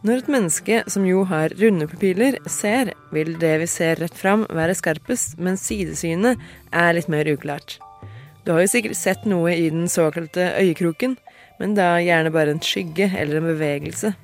Når 0.07 0.21
et 0.21 0.29
menneske, 0.31 0.77
som 0.93 1.07
jo 1.09 1.25
har 1.27 1.51
runde 1.59 1.89
pupiller, 1.91 2.37
ser, 2.47 2.93
vil 3.11 3.33
det 3.43 3.57
vi 3.65 3.67
ser 3.67 3.99
rett 3.99 4.15
fram, 4.15 4.45
være 4.55 4.77
skarpest, 4.79 5.35
mens 5.43 5.65
sidesynet 5.67 6.39
er 6.71 6.95
litt 6.95 7.11
mer 7.11 7.27
uklart. 7.33 7.81
Du 8.47 8.53
har 8.55 8.63
jo 8.63 8.71
sikkert 8.71 9.01
sett 9.01 9.27
noe 9.27 9.57
i 9.57 9.67
den 9.73 9.91
såkalte 9.91 10.53
øyekroken, 10.61 11.17
men 11.59 11.75
da 11.75 11.97
gjerne 11.99 12.31
bare 12.31 12.55
en 12.55 12.63
skygge 12.63 13.11
eller 13.19 13.41
en 13.41 13.51
bevegelse. 13.51 14.15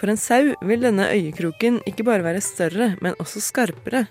For 0.00 0.08
en 0.08 0.16
sau 0.16 0.54
vil 0.64 0.80
denne 0.80 1.10
øyekroken 1.12 1.82
ikke 1.84 2.06
bare 2.08 2.24
være 2.24 2.40
større, 2.40 2.94
men 3.04 3.18
også 3.20 3.42
skarpere. 3.44 4.06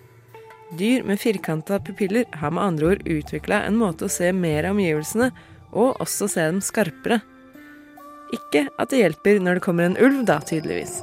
Dyr 0.78 1.02
med 1.02 1.18
firkanta 1.18 1.80
pupiller 1.82 2.28
har 2.38 2.54
med 2.54 2.62
andre 2.62 2.92
ord 2.92 3.08
utvikla 3.10 3.64
en 3.66 3.80
måte 3.80 4.06
å 4.06 4.12
se 4.14 4.30
mer 4.30 4.68
av 4.70 4.78
omgivelsene, 4.78 5.32
og 5.74 5.98
også 5.98 6.28
se 6.30 6.46
dem 6.46 6.60
skarpere. 6.62 7.24
Ikke 8.38 8.68
at 8.78 8.92
det 8.94 9.00
hjelper 9.02 9.42
når 9.42 9.58
det 9.58 9.64
kommer 9.66 9.90
en 9.90 9.98
ulv, 9.98 10.22
da, 10.30 10.38
tydeligvis. 10.46 11.00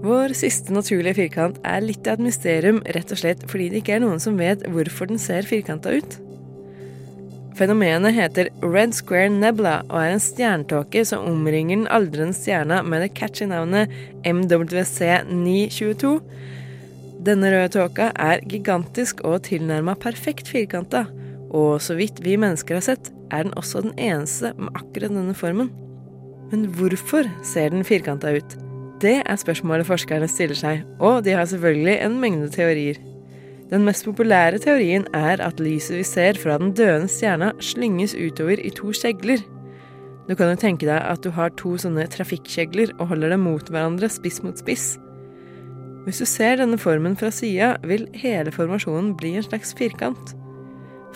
Vår 0.00 0.32
siste 0.32 0.72
naturlige 0.72 1.18
firkant 1.20 1.60
er 1.60 1.84
litt 1.84 2.08
av 2.08 2.16
et 2.16 2.24
mysterium, 2.30 2.80
rett 2.96 3.12
og 3.12 3.20
slett 3.20 3.44
fordi 3.52 3.68
det 3.68 3.84
ikke 3.84 3.98
er 3.98 4.04
noen 4.06 4.22
som 4.22 4.40
vet 4.40 4.64
hvorfor 4.72 5.12
den 5.12 5.20
ser 5.20 5.44
firkanta 5.44 5.92
ut. 5.92 6.20
Fenomenet 7.60 8.14
heter 8.16 8.48
Red 8.64 8.94
Square 8.96 9.34
Nebula 9.34 9.82
og 9.90 9.98
er 10.00 10.14
en 10.14 10.22
stjernetåke 10.24 11.02
som 11.04 11.26
omringer 11.28 11.82
den 11.82 11.88
aldrende 11.92 12.32
stjerna 12.32 12.78
med 12.80 13.02
det 13.04 13.10
catchy 13.18 13.44
navnet 13.50 13.92
MWC 14.24 15.26
922. 15.28 16.14
Denne 17.26 17.50
røde 17.52 17.68
tåka 17.74 18.06
er 18.16 18.40
gigantisk 18.48 19.20
og 19.28 19.42
tilnærma 19.50 19.92
perfekt 20.00 20.48
firkanta, 20.48 21.04
og 21.52 21.84
så 21.84 21.98
vidt 21.98 22.22
vi 22.24 22.38
mennesker 22.40 22.78
har 22.78 22.86
sett, 22.86 23.12
er 23.28 23.44
den 23.44 23.52
også 23.60 23.84
den 23.84 23.92
eneste 24.00 24.54
med 24.56 24.72
akkurat 24.80 25.12
denne 25.12 25.36
formen. 25.36 25.68
Men 26.48 26.64
hvorfor 26.78 27.28
ser 27.44 27.76
den 27.76 27.84
firkanta 27.84 28.32
ut? 28.40 28.56
Det 29.04 29.18
er 29.20 29.44
spørsmålet 29.44 29.88
forskerne 29.90 30.32
stiller 30.32 30.56
seg, 30.56 30.88
og 30.96 31.26
de 31.28 31.36
har 31.36 31.44
selvfølgelig 31.52 32.00
en 32.06 32.20
mengde 32.24 32.48
teorier. 32.56 33.04
Den 33.70 33.84
mest 33.86 34.02
populære 34.02 34.58
teorien 34.64 35.04
er 35.14 35.38
at 35.44 35.60
lyset 35.62 36.00
vi 36.00 36.06
ser 36.06 36.38
fra 36.42 36.56
den 36.58 36.72
døende 36.74 37.06
stjerna, 37.10 37.52
slynges 37.62 38.16
utover 38.18 38.58
i 38.58 38.72
to 38.74 38.90
kjegler. 38.90 39.44
Du 40.26 40.34
kan 40.38 40.50
jo 40.50 40.58
tenke 40.58 40.88
deg 40.88 40.98
at 40.98 41.22
du 41.22 41.30
har 41.34 41.54
to 41.58 41.76
sånne 41.78 42.08
trafikkjegler 42.10 42.96
og 42.98 43.12
holder 43.12 43.34
dem 43.34 43.46
mot 43.46 43.70
hverandre, 43.70 44.10
spiss 44.10 44.42
mot 44.42 44.58
spiss. 44.58 44.96
Hvis 46.06 46.18
du 46.18 46.26
ser 46.26 46.58
denne 46.58 46.78
formen 46.80 47.14
fra 47.18 47.30
sida, 47.34 47.76
vil 47.86 48.08
hele 48.18 48.50
formasjonen 48.54 49.12
bli 49.20 49.36
en 49.38 49.46
slags 49.46 49.74
firkant. 49.78 50.34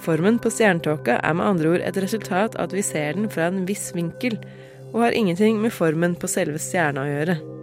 Formen 0.05 0.39
på 0.43 0.53
stjernetåka 0.53 1.19
er 1.25 1.35
med 1.35 1.47
andre 1.47 1.75
ord 1.75 1.87
et 1.87 1.99
resultat 2.03 2.55
av 2.59 2.69
at 2.69 2.77
vi 2.77 2.85
ser 2.87 3.17
den 3.19 3.31
fra 3.33 3.49
en 3.49 3.65
viss 3.67 3.91
vinkel, 3.97 4.39
og 4.93 5.07
har 5.07 5.19
ingenting 5.19 5.59
med 5.63 5.75
formen 5.75 6.15
på 6.15 6.31
selve 6.31 6.61
stjerna 6.63 7.03
å 7.03 7.11
gjøre. 7.11 7.54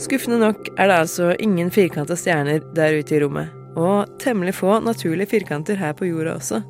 Skuffende 0.00 0.38
nok 0.40 0.70
er 0.80 0.88
det 0.88 0.94
altså 0.96 1.26
ingen 1.44 1.68
firkanta 1.70 2.16
stjerner 2.16 2.62
der 2.74 2.96
ute 2.96 3.14
i 3.14 3.18
rommet, 3.20 3.50
og 3.76 4.08
temmelig 4.22 4.54
få 4.56 4.78
naturlige 4.80 5.28
firkanter 5.28 5.76
her 5.76 5.92
på 5.92 6.08
jorda 6.08 6.38
også. 6.38 6.62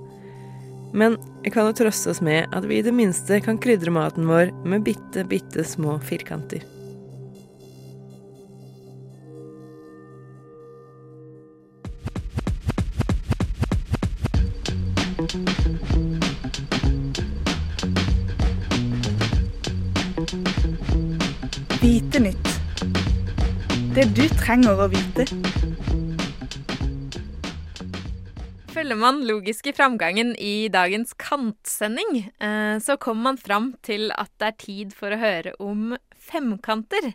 Men 0.93 1.15
vi 1.45 1.53
kan 1.55 1.69
jo 1.69 1.77
trøste 1.79 2.11
oss 2.11 2.21
med 2.27 2.51
at 2.51 2.67
vi 2.67 2.81
i 2.81 2.83
det 2.83 2.95
minste 2.95 3.39
kan 3.45 3.61
krydre 3.63 3.95
maten 3.95 4.27
vår 4.27 4.51
med 4.67 4.83
bitte, 4.83 5.25
bitte 5.31 5.63
små 5.63 6.01
firkanter. 6.03 6.67
Hvite 21.81 22.27
nytt. 22.27 22.50
Det 24.01 24.07
du 24.17 24.23
trenger 24.33 24.79
å 24.81 24.87
vite. 24.89 25.27
Følger 28.73 28.97
man 28.97 29.19
logisk 29.29 29.69
i 29.69 29.75
framgangen 29.77 30.31
i 30.41 30.71
dagens 30.73 31.13
kantsending, 31.21 32.23
eh, 32.41 32.79
så 32.81 32.97
kommer 32.97 33.27
man 33.27 33.41
fram 33.43 33.67
til 33.85 34.09
at 34.17 34.33
det 34.41 34.49
er 34.49 34.57
tid 34.65 34.97
for 34.97 35.13
å 35.13 35.21
høre 35.21 35.53
om 35.61 35.99
femkanter. 36.17 37.11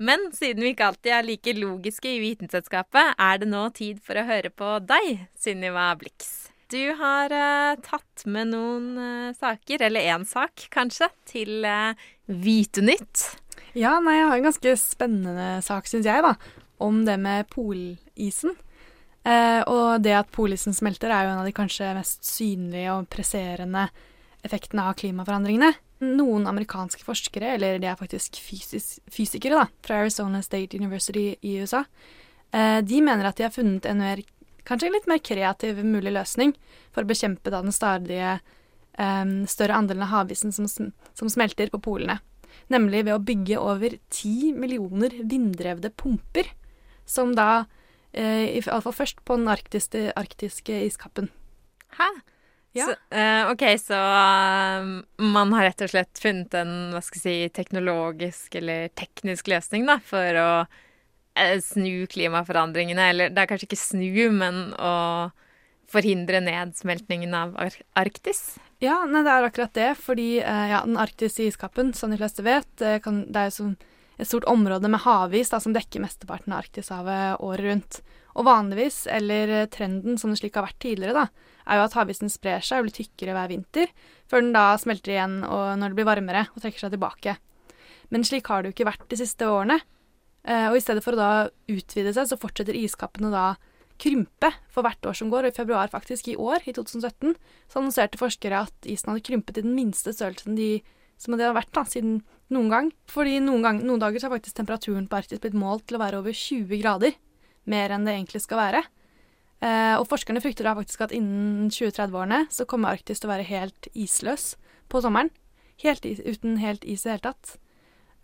Men 0.00 0.30
siden 0.32 0.64
vi 0.64 0.72
ikke 0.72 0.88
alltid 0.94 1.12
er 1.12 1.28
like 1.28 1.56
logiske 1.60 2.08
i 2.08 2.24
Vitenselskapet, 2.24 3.20
er 3.20 3.44
det 3.44 3.52
nå 3.52 3.66
tid 3.76 4.00
for 4.00 4.16
å 4.16 4.24
høre 4.24 4.48
på 4.48 4.78
deg, 4.80 5.26
Sunniva 5.36 5.90
Blix. 6.00 6.48
Du 6.72 6.94
har 6.96 7.36
uh, 7.36 7.76
tatt 7.84 8.24
med 8.24 8.54
noen 8.56 8.96
uh, 8.96 9.36
saker, 9.36 9.84
eller 9.84 10.08
én 10.08 10.24
sak 10.24 10.70
kanskje, 10.72 11.12
til 11.28 11.68
uh, 11.68 11.92
Vitenytt. 12.24 13.43
Ja, 13.74 13.96
nei, 13.98 14.20
jeg 14.20 14.26
har 14.30 14.38
en 14.38 14.46
ganske 14.46 14.72
spennende 14.78 15.46
sak, 15.66 15.88
syns 15.90 16.06
jeg, 16.06 16.22
da. 16.22 16.36
Om 16.82 17.00
det 17.08 17.16
med 17.18 17.48
polisen. 17.50 18.54
Eh, 19.26 19.62
og 19.66 20.04
det 20.04 20.12
at 20.14 20.30
polisen 20.34 20.76
smelter, 20.76 21.10
er 21.10 21.26
jo 21.26 21.32
en 21.32 21.40
av 21.42 21.48
de 21.48 21.54
kanskje 21.56 21.88
mest 21.96 22.26
synlige 22.28 22.92
og 22.94 23.08
presserende 23.10 23.88
effektene 24.46 24.84
av 24.86 24.94
klimaforandringene. 25.00 25.72
Noen 26.04 26.46
amerikanske 26.46 27.02
forskere, 27.02 27.56
eller 27.56 27.80
de 27.82 27.88
er 27.90 27.98
faktisk 27.98 28.38
fysis 28.44 29.00
fysikere, 29.10 29.64
da, 29.64 29.66
fra 29.86 30.02
Arizona 30.04 30.42
State 30.44 30.78
University 30.78 31.32
i 31.42 31.56
USA, 31.64 31.82
eh, 32.52 32.78
de 32.84 33.00
mener 33.02 33.26
at 33.26 33.40
de 33.40 33.48
har 33.48 33.54
funnet 33.54 33.88
en 33.90 34.04
mer, 34.04 34.22
kanskje 34.68 34.92
litt 34.92 35.08
mer 35.10 35.22
kreativ 35.24 35.80
mulig 35.82 36.12
løsning 36.14 36.54
for 36.92 37.02
å 37.02 37.10
bekjempe 37.10 37.50
da 37.50 37.62
den 37.64 37.74
stadige 37.74 38.36
eh, 38.36 39.34
større 39.50 39.80
andelen 39.80 40.06
av 40.06 40.12
havisen 40.12 40.54
som, 40.54 40.68
som 40.68 41.32
smelter 41.32 41.72
på 41.74 41.82
polene 41.88 42.20
nemlig 42.72 43.04
ved 43.06 43.16
å 43.16 43.22
bygge 43.22 43.60
over 43.60 43.96
ti 44.12 44.52
millioner 44.56 45.14
vinddrevne 45.22 45.90
pumper, 45.96 46.50
som 47.06 47.34
da 47.36 47.66
eh, 48.12 48.54
iallfall 48.58 48.94
først 48.96 49.24
på 49.26 49.38
den 49.40 49.50
arktiske, 49.52 50.08
arktiske 50.16 50.84
iskappen. 50.86 51.30
Hæ? 51.98 52.10
Ja. 52.74 52.88
Så, 52.88 53.16
eh, 53.16 53.50
OK, 53.52 53.62
så 53.78 53.94
eh, 53.94 54.86
man 55.22 55.52
har 55.54 55.68
rett 55.68 55.84
og 55.84 55.92
slett 55.92 56.18
funnet 56.18 56.56
en 56.58 56.72
hva 56.90 57.02
skal 57.06 57.20
jeg 57.20 57.24
si, 57.46 57.52
teknologisk 57.54 58.56
eller 58.58 58.88
teknisk 58.98 59.50
løsning 59.52 59.86
da, 59.86 60.00
for 60.02 60.40
å 60.40 60.48
eh, 61.38 61.60
snu 61.62 62.08
klimaforandringene. 62.10 63.10
Eller 63.12 63.30
det 63.30 63.44
er 63.44 63.52
kanskje 63.52 63.68
ikke 63.70 63.78
snu, 63.78 64.10
men 64.34 64.64
å 64.74 64.94
forhindre 65.90 66.42
nedsmeltningen 66.42 67.36
av 67.38 67.54
Ar 67.62 67.78
Arktis? 68.00 68.56
Ja, 68.84 68.98
nei, 69.08 69.22
det 69.24 69.32
er 69.32 69.46
akkurat 69.46 69.74
det. 69.76 69.90
Fordi 70.00 70.28
eh, 70.42 70.66
ja, 70.72 70.82
den 70.84 70.98
arktiske 71.00 71.48
iskappen, 71.48 71.94
som 71.96 72.12
de 72.12 72.20
fleste 72.20 72.44
vet, 72.44 72.68
det, 72.80 72.98
kan, 73.04 73.24
det 73.32 73.46
er 73.46 73.52
jo 73.52 73.70
et 74.20 74.28
stort 74.28 74.46
område 74.50 74.90
med 74.90 75.02
havis 75.02 75.50
da, 75.50 75.60
som 75.62 75.74
dekker 75.74 76.02
mesteparten 76.04 76.52
av 76.54 76.62
Arktishavet 76.62 77.40
året 77.42 77.66
rundt. 77.68 78.00
Og 78.34 78.46
vanligvis, 78.48 79.04
eller 79.10 79.54
eh, 79.62 79.70
trenden 79.72 80.20
som 80.20 80.32
det 80.32 80.40
slik 80.42 80.58
har 80.58 80.66
vært 80.66 80.82
tidligere, 80.84 81.24
da, 81.24 81.54
er 81.64 81.80
jo 81.80 81.86
at 81.86 81.96
havisen 81.96 82.32
sprer 82.32 82.64
seg 82.64 82.82
og 82.82 82.88
blir 82.88 82.98
tykkere 82.98 83.34
hver 83.36 83.50
vinter, 83.50 83.90
før 84.28 84.44
den 84.44 84.54
da 84.56 84.66
smelter 84.80 85.14
igjen 85.14 85.40
når 85.40 85.86
det 85.86 85.96
blir 85.96 86.08
varmere 86.10 86.46
og 86.52 86.60
trekker 86.60 86.84
seg 86.84 86.92
tilbake. 86.96 87.38
Men 88.12 88.26
slik 88.26 88.50
har 88.50 88.62
det 88.62 88.70
jo 88.70 88.76
ikke 88.76 88.90
vært 88.90 89.06
de 89.10 89.18
siste 89.18 89.48
årene. 89.48 89.78
Eh, 90.44 90.66
og 90.68 90.76
i 90.76 90.82
stedet 90.84 91.02
for 91.04 91.16
å 91.16 91.20
da 91.20 91.30
utvide 91.72 92.12
seg, 92.12 92.28
så 92.28 92.40
fortsetter 92.40 92.76
iskappene 92.76 93.32
da 93.32 93.54
krympe 94.00 94.50
for 94.72 94.86
hvert 94.86 95.06
år 95.08 95.16
som 95.18 95.30
går. 95.32 95.46
Og 95.46 95.54
i 95.54 95.58
februar 95.58 95.92
faktisk 95.92 96.28
i 96.32 96.36
år, 96.40 96.64
i 96.66 96.74
2017, 96.76 97.34
så 97.68 97.80
annonserte 97.80 98.20
forskere 98.20 98.64
at 98.66 98.90
isen 98.90 99.12
hadde 99.12 99.24
krympet 99.26 99.60
i 99.60 99.66
den 99.66 99.76
minste 99.76 100.14
størrelsen 100.14 100.58
de, 100.58 100.78
som 101.20 101.36
det 101.36 101.46
har 101.46 101.56
vært 101.56 101.72
da, 101.76 101.84
siden 101.88 102.18
noen 102.54 102.72
gang. 102.72 102.90
Fordi 103.10 103.38
noen, 103.42 103.62
gang, 103.64 103.80
noen 103.86 104.02
dager 104.02 104.20
så 104.20 104.28
har 104.28 104.36
faktisk 104.36 104.58
temperaturen 104.58 105.08
på 105.10 105.20
Arktis 105.20 105.42
blitt 105.42 105.56
målt 105.58 105.86
til 105.88 105.98
å 105.98 106.04
være 106.04 106.20
over 106.22 106.34
20 106.34 106.82
grader. 106.82 107.16
Mer 107.70 107.94
enn 107.94 108.06
det 108.06 108.16
egentlig 108.16 108.44
skal 108.44 108.60
være. 108.60 108.84
Eh, 109.64 109.94
og 109.96 110.08
forskerne 110.10 110.42
frykter 110.44 110.66
da 110.66 110.74
faktisk 110.76 111.06
at 111.06 111.14
innen 111.16 111.70
2030-årene 111.72 112.44
så 112.52 112.66
kommer 112.68 112.92
Arktis 112.92 113.22
til 113.22 113.30
å 113.30 113.34
være 113.34 113.48
helt 113.48 113.88
isløs 113.94 114.54
på 114.92 115.00
sommeren. 115.04 115.32
Helt 115.82 116.04
is, 116.06 116.20
uten 116.22 116.58
helt 116.62 116.84
is 116.84 117.04
i 117.04 117.08
det 117.08 117.14
hele 117.14 117.28
tatt. 117.30 117.54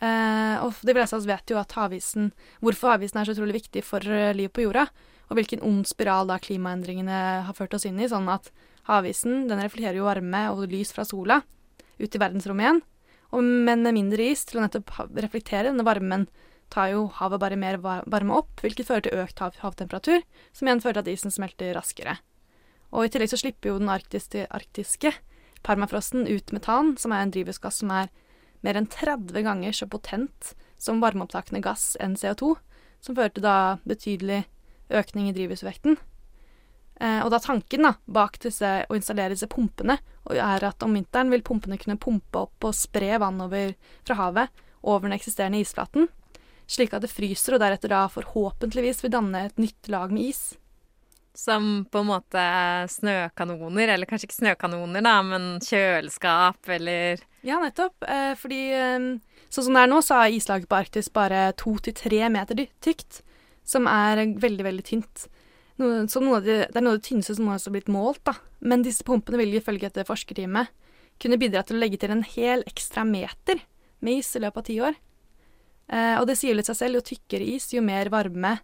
Eh, 0.01 0.57
og 0.65 0.77
de 0.85 0.97
fleste 0.97 1.17
av 1.17 1.21
oss 1.21 1.29
vet 1.29 1.53
jo 1.53 1.59
at 1.61 1.73
havisen, 1.77 2.31
hvorfor 2.65 2.95
havisen 2.95 3.21
er 3.21 3.29
så 3.29 3.35
utrolig 3.37 3.59
viktig 3.59 3.83
for 3.85 4.05
uh, 4.05 4.31
livet 4.37 4.55
på 4.57 4.65
jorda, 4.65 4.87
og 5.31 5.39
hvilken 5.39 5.63
ond 5.65 5.87
spiral 5.89 6.29
da 6.29 6.41
klimaendringene 6.43 7.21
har 7.47 7.57
ført 7.57 7.75
oss 7.77 7.87
inn 7.87 8.01
i. 8.03 8.09
Sånn 8.11 8.29
at 8.33 8.51
havisen 8.91 9.47
den 9.49 9.63
reflekterer 9.63 10.01
jo 10.01 10.09
varme 10.09 10.47
og 10.51 10.67
lys 10.71 10.91
fra 10.95 11.07
sola 11.07 11.41
ut 12.01 12.17
i 12.17 12.21
verdensrommet 12.21 12.67
igjen. 12.67 12.81
Og, 13.31 13.45
men 13.47 13.85
med 13.87 13.95
mindre 13.95 14.27
is 14.33 14.43
til 14.49 14.59
å 14.59 14.65
nettopp 14.65 14.91
reflektere 15.15 15.69
denne 15.71 15.87
varmen, 15.87 16.27
tar 16.71 16.93
jo 16.93 17.07
havet 17.19 17.43
bare 17.43 17.59
mer 17.59 17.79
varme 17.83 18.35
opp, 18.35 18.61
hvilket 18.63 18.87
fører 18.87 19.07
til 19.07 19.23
økt 19.23 19.43
hav 19.43 19.57
havtemperatur, 19.63 20.23
som 20.55 20.69
igjen 20.69 20.83
fører 20.83 21.01
til 21.01 21.07
at 21.07 21.13
isen 21.15 21.35
smelter 21.35 21.75
raskere. 21.75 22.17
Og 22.91 23.07
i 23.07 23.11
tillegg 23.11 23.31
så 23.31 23.39
slipper 23.39 23.73
jo 23.73 23.79
den 23.79 23.91
arktiske, 23.91 24.47
arktiske 24.51 25.13
permafrosten 25.67 26.27
ut 26.31 26.55
metan, 26.55 26.97
som 26.99 27.15
er 27.15 27.25
en 27.25 27.35
drivhusgass 27.35 27.83
som 27.83 27.93
er 27.95 28.11
mer 28.67 28.79
enn 28.79 28.89
30 28.91 29.45
ganger 29.47 29.77
så 29.77 29.89
potent 29.91 30.55
som 30.81 31.03
varmeopptakende 31.03 31.63
gass 31.65 31.95
enn 32.01 32.17
CO2, 32.19 32.55
som 33.05 33.17
fører 33.17 33.35
til 33.35 33.45
da 33.45 33.57
betydelig 33.89 34.45
økning 34.91 35.31
i 35.31 35.35
drivhusvekten. 35.37 35.99
Eh, 37.01 37.21
og 37.25 37.31
da 37.33 37.41
tanken 37.41 37.87
da, 37.87 37.95
bak 38.13 38.37
disse, 38.43 38.71
å 38.85 38.97
installere 38.97 39.33
disse 39.33 39.49
pumpene 39.49 39.97
er 40.31 40.65
at 40.69 40.85
om 40.85 40.93
vinteren 40.95 41.33
vil 41.33 41.45
pumpene 41.47 41.79
kunne 41.81 41.99
pumpe 42.01 42.43
opp 42.45 42.67
og 42.69 42.77
spre 42.77 43.17
vann 43.23 43.41
over 43.41 43.73
fra 44.05 44.19
havet 44.19 44.65
over 44.83 45.09
den 45.09 45.17
eksisterende 45.17 45.63
isflaten, 45.65 46.11
slik 46.71 46.93
at 46.95 47.05
det 47.05 47.13
fryser 47.13 47.57
og 47.57 47.63
deretter 47.63 47.93
da 47.93 48.05
forhåpentligvis 48.13 49.01
vil 49.05 49.15
danne 49.17 49.47
et 49.49 49.61
nytt 49.61 49.89
lag 49.93 50.13
med 50.13 50.29
is. 50.29 50.43
Som 51.37 51.87
på 51.89 52.03
en 52.03 52.11
måte 52.11 52.45
snøkanoner, 52.91 53.95
eller 53.95 54.09
kanskje 54.09 54.29
ikke 54.29 54.41
snøkanoner, 54.43 55.05
da, 55.07 55.17
men 55.25 55.51
kjøleskap 55.65 56.69
eller 56.77 57.25
Ja, 57.47 57.63
nettopp. 57.63 58.05
Eh, 58.05 58.35
fordi 58.37 58.61
eh, 58.77 59.09
sånn 59.49 59.71
som 59.71 59.79
det 59.79 59.87
er 59.87 59.93
nå, 59.95 60.03
så 60.05 60.21
er 60.21 60.37
islaget 60.37 60.69
på 60.69 60.83
Arktis 60.83 61.09
bare 61.09 61.47
to 61.57 61.79
til 61.81 61.97
tre 61.97 62.27
meter 62.29 62.67
tykt. 62.85 63.23
Som 63.71 63.87
er 63.91 64.25
veldig, 64.43 64.67
veldig 64.67 64.87
tynt. 64.87 65.27
Noe, 65.81 66.05
noe 66.05 66.41
de, 66.45 66.57
det 66.67 66.77
er 66.77 66.85
noe 66.85 66.97
av 66.97 67.01
det 67.01 67.09
tynneste 67.09 67.37
som 67.39 67.49
har 67.49 67.63
blitt 67.73 67.91
målt, 67.93 68.23
da. 68.27 68.35
Men 68.61 68.85
disse 68.85 69.07
pumpene 69.07 69.41
vil 69.41 69.55
ifølge 69.61 69.89
et 69.89 70.03
forskerteamet 70.09 70.75
kunne 71.21 71.39
bidra 71.41 71.63
til 71.65 71.77
å 71.77 71.83
legge 71.83 72.01
til 72.01 72.13
en 72.15 72.25
hel 72.25 72.65
ekstra 72.69 73.05
meter 73.05 73.61
med 74.01 74.23
is 74.23 74.33
i 74.37 74.43
løpet 74.43 74.61
av 74.63 74.67
ti 74.67 74.77
år. 74.81 74.99
Eh, 75.93 76.17
og 76.17 76.27
det 76.29 76.37
sier 76.41 76.57
litt 76.57 76.69
seg 76.71 76.79
selv, 76.79 77.01
jo 77.01 77.09
tykkere 77.13 77.47
is, 77.57 77.69
jo 77.75 77.85
mer 77.85 78.11
varme 78.13 78.59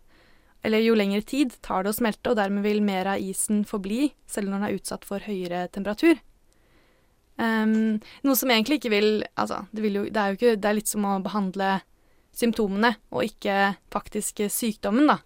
eller 0.66 0.82
jo 0.82 0.96
lengre 0.98 1.22
tid 1.22 1.52
tar 1.62 1.84
det 1.84 1.92
å 1.92 1.96
smelte, 1.96 2.32
og 2.32 2.38
dermed 2.40 2.64
vil 2.66 2.80
mer 2.82 3.12
av 3.12 3.22
isen 3.22 3.62
forbli, 3.68 4.08
selv 4.26 4.50
når 4.50 4.56
den 4.56 4.66
er 4.66 4.78
utsatt 4.80 5.04
for 5.06 5.22
høyere 5.22 5.66
temperatur. 5.74 6.18
Um, 7.36 7.98
noe 8.24 8.38
som 8.38 8.48
egentlig 8.48 8.78
ikke 8.78 8.94
vil 8.94 9.08
Altså, 9.36 9.58
det, 9.68 9.82
vil 9.84 9.98
jo, 9.98 10.02
det 10.08 10.16
er 10.16 10.30
jo 10.32 10.36
ikke 10.38 10.52
Det 10.56 10.68
er 10.70 10.76
litt 10.78 10.88
som 10.88 11.04
å 11.04 11.18
behandle 11.20 11.66
symptomene, 12.36 12.92
og 13.14 13.24
ikke 13.26 13.74
faktisk 13.92 14.44
sykdommen, 14.52 15.08
da. 15.08 15.20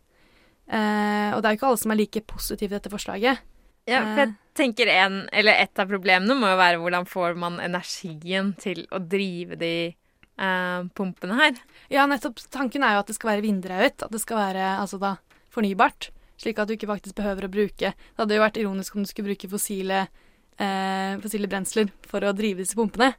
Eh, 0.71 1.31
og 1.35 1.41
det 1.43 1.49
er 1.49 1.55
jo 1.55 1.59
ikke 1.59 1.71
alle 1.73 1.83
som 1.83 1.95
er 1.95 1.99
like 1.99 2.23
positive 2.31 2.69
til 2.69 2.77
dette 2.77 2.93
forslaget. 2.93 3.47
Ja, 3.89 4.03
for 4.05 4.21
jeg 4.23 4.35
tenker 4.55 4.91
en, 4.93 5.25
eller 5.35 5.57
Et 5.65 5.81
av 5.81 5.89
problemene 5.89 6.37
må 6.39 6.51
jo 6.53 6.59
være 6.61 6.79
hvordan 6.79 7.09
får 7.09 7.39
man 7.41 7.59
energien 7.65 8.53
til 8.61 8.85
å 8.95 9.01
drive 9.03 9.59
de 9.59 9.75
eh, 9.91 10.81
pumpene 10.95 11.39
her. 11.41 11.59
Ja, 11.91 12.07
nettopp. 12.07 12.39
Tanken 12.53 12.85
er 12.87 12.95
jo 12.95 13.03
at 13.03 13.11
det 13.11 13.17
skal 13.19 13.35
være 13.35 13.47
vinddrevet. 13.47 14.05
At 14.07 14.15
det 14.15 14.23
skal 14.23 14.39
være 14.39 14.75
altså 14.79 15.01
da, 15.03 15.17
fornybart. 15.51 16.11
Slik 16.41 16.61
at 16.61 16.71
du 16.71 16.77
ikke 16.77 16.89
faktisk 16.89 17.19
behøver 17.19 17.45
å 17.45 17.53
bruke 17.53 17.91
Det 17.93 18.17
hadde 18.17 18.37
jo 18.39 18.41
vært 18.41 18.57
ironisk 18.57 18.95
om 18.97 19.03
du 19.05 19.11
skulle 19.11 19.29
bruke 19.29 19.51
fossile, 19.51 20.07
eh, 20.57 21.19
fossile 21.21 21.51
brensler 21.51 21.91
for 22.09 22.25
å 22.25 22.37
drive 22.37 22.63
disse 22.63 22.79
pumpene. 22.79 23.13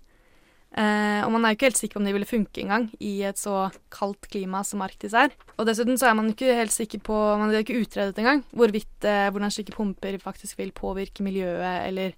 Eh, 0.72 1.20
og 1.26 1.34
man 1.34 1.44
er 1.44 1.52
jo 1.52 1.58
ikke 1.58 1.68
helt 1.68 1.80
sikker 1.82 1.98
på 1.98 2.00
om 2.00 2.06
de 2.08 2.14
ville 2.16 2.30
funke 2.30 2.62
engang 2.64 2.86
i 3.04 3.26
et 3.28 3.40
så 3.40 3.66
kaldt 3.92 4.30
klima 4.32 4.62
som 4.64 4.84
Arktis 4.86 5.16
er. 5.18 5.34
Og 5.60 5.68
dessuten 5.68 6.00
så 6.00 6.08
er 6.08 6.16
man 6.16 6.32
ikke 6.32 6.56
helt 6.56 6.72
sikker 6.72 7.02
på 7.04 7.18
Man 7.42 7.52
har 7.52 7.60
ikke 7.60 7.82
utredet 7.82 8.22
engang 8.22 8.46
hvorvidt 8.56 9.08
eh, 9.08 9.28
hvordan 9.34 9.52
slike 9.52 9.76
pumper 9.76 10.16
faktisk 10.22 10.62
vil 10.62 10.72
påvirke 10.72 11.26
miljøet 11.28 11.90
eller 11.90 12.16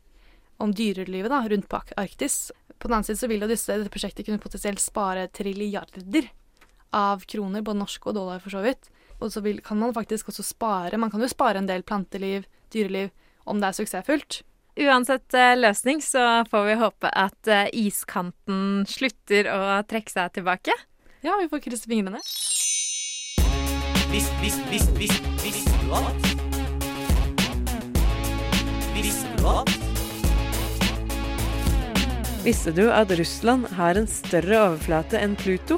om 0.61 0.71
dyrelivet 0.75 1.33
da, 1.33 1.41
rundt 1.49 1.67
på 1.69 1.81
Arktis. 1.97 2.51
På 2.77 2.87
den 2.87 2.99
annen 2.99 3.07
side 3.07 3.23
så 3.23 3.29
vil 3.31 3.41
jo 3.41 3.49
disse, 3.49 3.73
dette 3.73 3.91
prosjektet 3.91 4.27
kunne 4.27 4.41
potensielt 4.43 4.81
spare 4.83 5.25
trilliarder 5.33 6.29
av 6.93 7.25
kroner, 7.25 7.65
både 7.65 7.81
norske 7.81 8.11
og 8.11 8.19
dollar 8.19 8.41
for 8.43 8.53
så 8.53 8.61
vidt. 8.61 8.91
Og 9.17 9.33
så 9.33 9.41
vil, 9.41 9.63
kan 9.65 9.79
man 9.81 9.95
faktisk 9.95 10.29
også 10.29 10.45
spare 10.45 10.97
Man 10.99 11.09
kan 11.09 11.21
jo 11.21 11.29
spare 11.31 11.57
en 11.57 11.69
del 11.69 11.81
planteliv, 11.81 12.45
dyreliv, 12.73 13.09
om 13.49 13.59
det 13.59 13.71
er 13.71 13.77
suksessfullt. 13.81 14.43
Uansett 14.73 15.33
uh, 15.33 15.53
løsning 15.53 16.01
så 16.01 16.43
får 16.49 16.63
vi 16.65 16.73
håpe 16.81 17.09
at 17.13 17.49
uh, 17.49 17.67
iskanten 17.77 18.81
slutter 18.89 19.45
å 19.53 19.59
trekke 19.85 20.09
seg 20.09 20.33
tilbake. 20.39 20.73
Ja, 21.21 21.35
vi 21.37 21.45
får 21.51 21.61
krysse 21.61 21.89
fingrene. 21.89 22.17
Visst, 24.09 24.33
visst, 24.41 24.63
visst, 24.71 24.89
visst, 24.97 25.29
visst 25.43 25.69
du 25.83 25.93
at? 25.93 26.25
Visste 28.97 29.37
du 29.37 29.45
at? 29.51 29.71
Visste 32.43 32.73
du 32.73 32.83
at 32.89 33.13
Russland 33.21 33.69
har 33.77 34.01
en 34.01 34.09
større 34.09 34.57
overflate 34.71 35.21
enn 35.21 35.37
Pluto? 35.37 35.77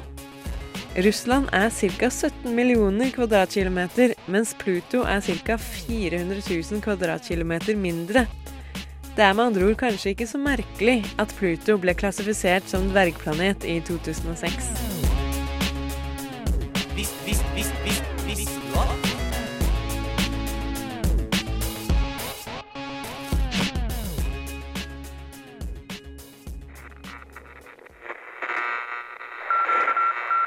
Russland 1.03 1.51
er 1.51 1.67
ca. 1.99 2.07
17 2.07 2.55
millioner 2.55 3.11
kvadratkilometer, 3.11 4.15
mens 4.31 4.55
Pluto 4.55 5.03
er 5.03 5.19
ca. 5.43 5.59
400 5.59 6.39
000 6.47 6.79
kvadratkilometer 6.87 7.75
mindre. 7.75 8.23
Det 9.15 9.23
er 9.23 9.33
med 9.33 9.45
andre 9.45 9.63
ord 9.69 9.77
kanskje 9.79 10.09
ikke 10.11 10.25
så 10.27 10.37
merkelig 10.37 10.97
at 11.23 11.31
Pluto 11.37 11.77
ble 11.79 11.93
klassifisert 11.95 12.65
som 12.67 12.89
dvergplanet 12.89 13.63
i 13.63 13.77
2006. 13.87 14.65
Visst, 16.97 17.15
visst, 17.27 17.45
visst, 17.55 17.77
visst, 17.85 18.03
visste? 18.27 18.51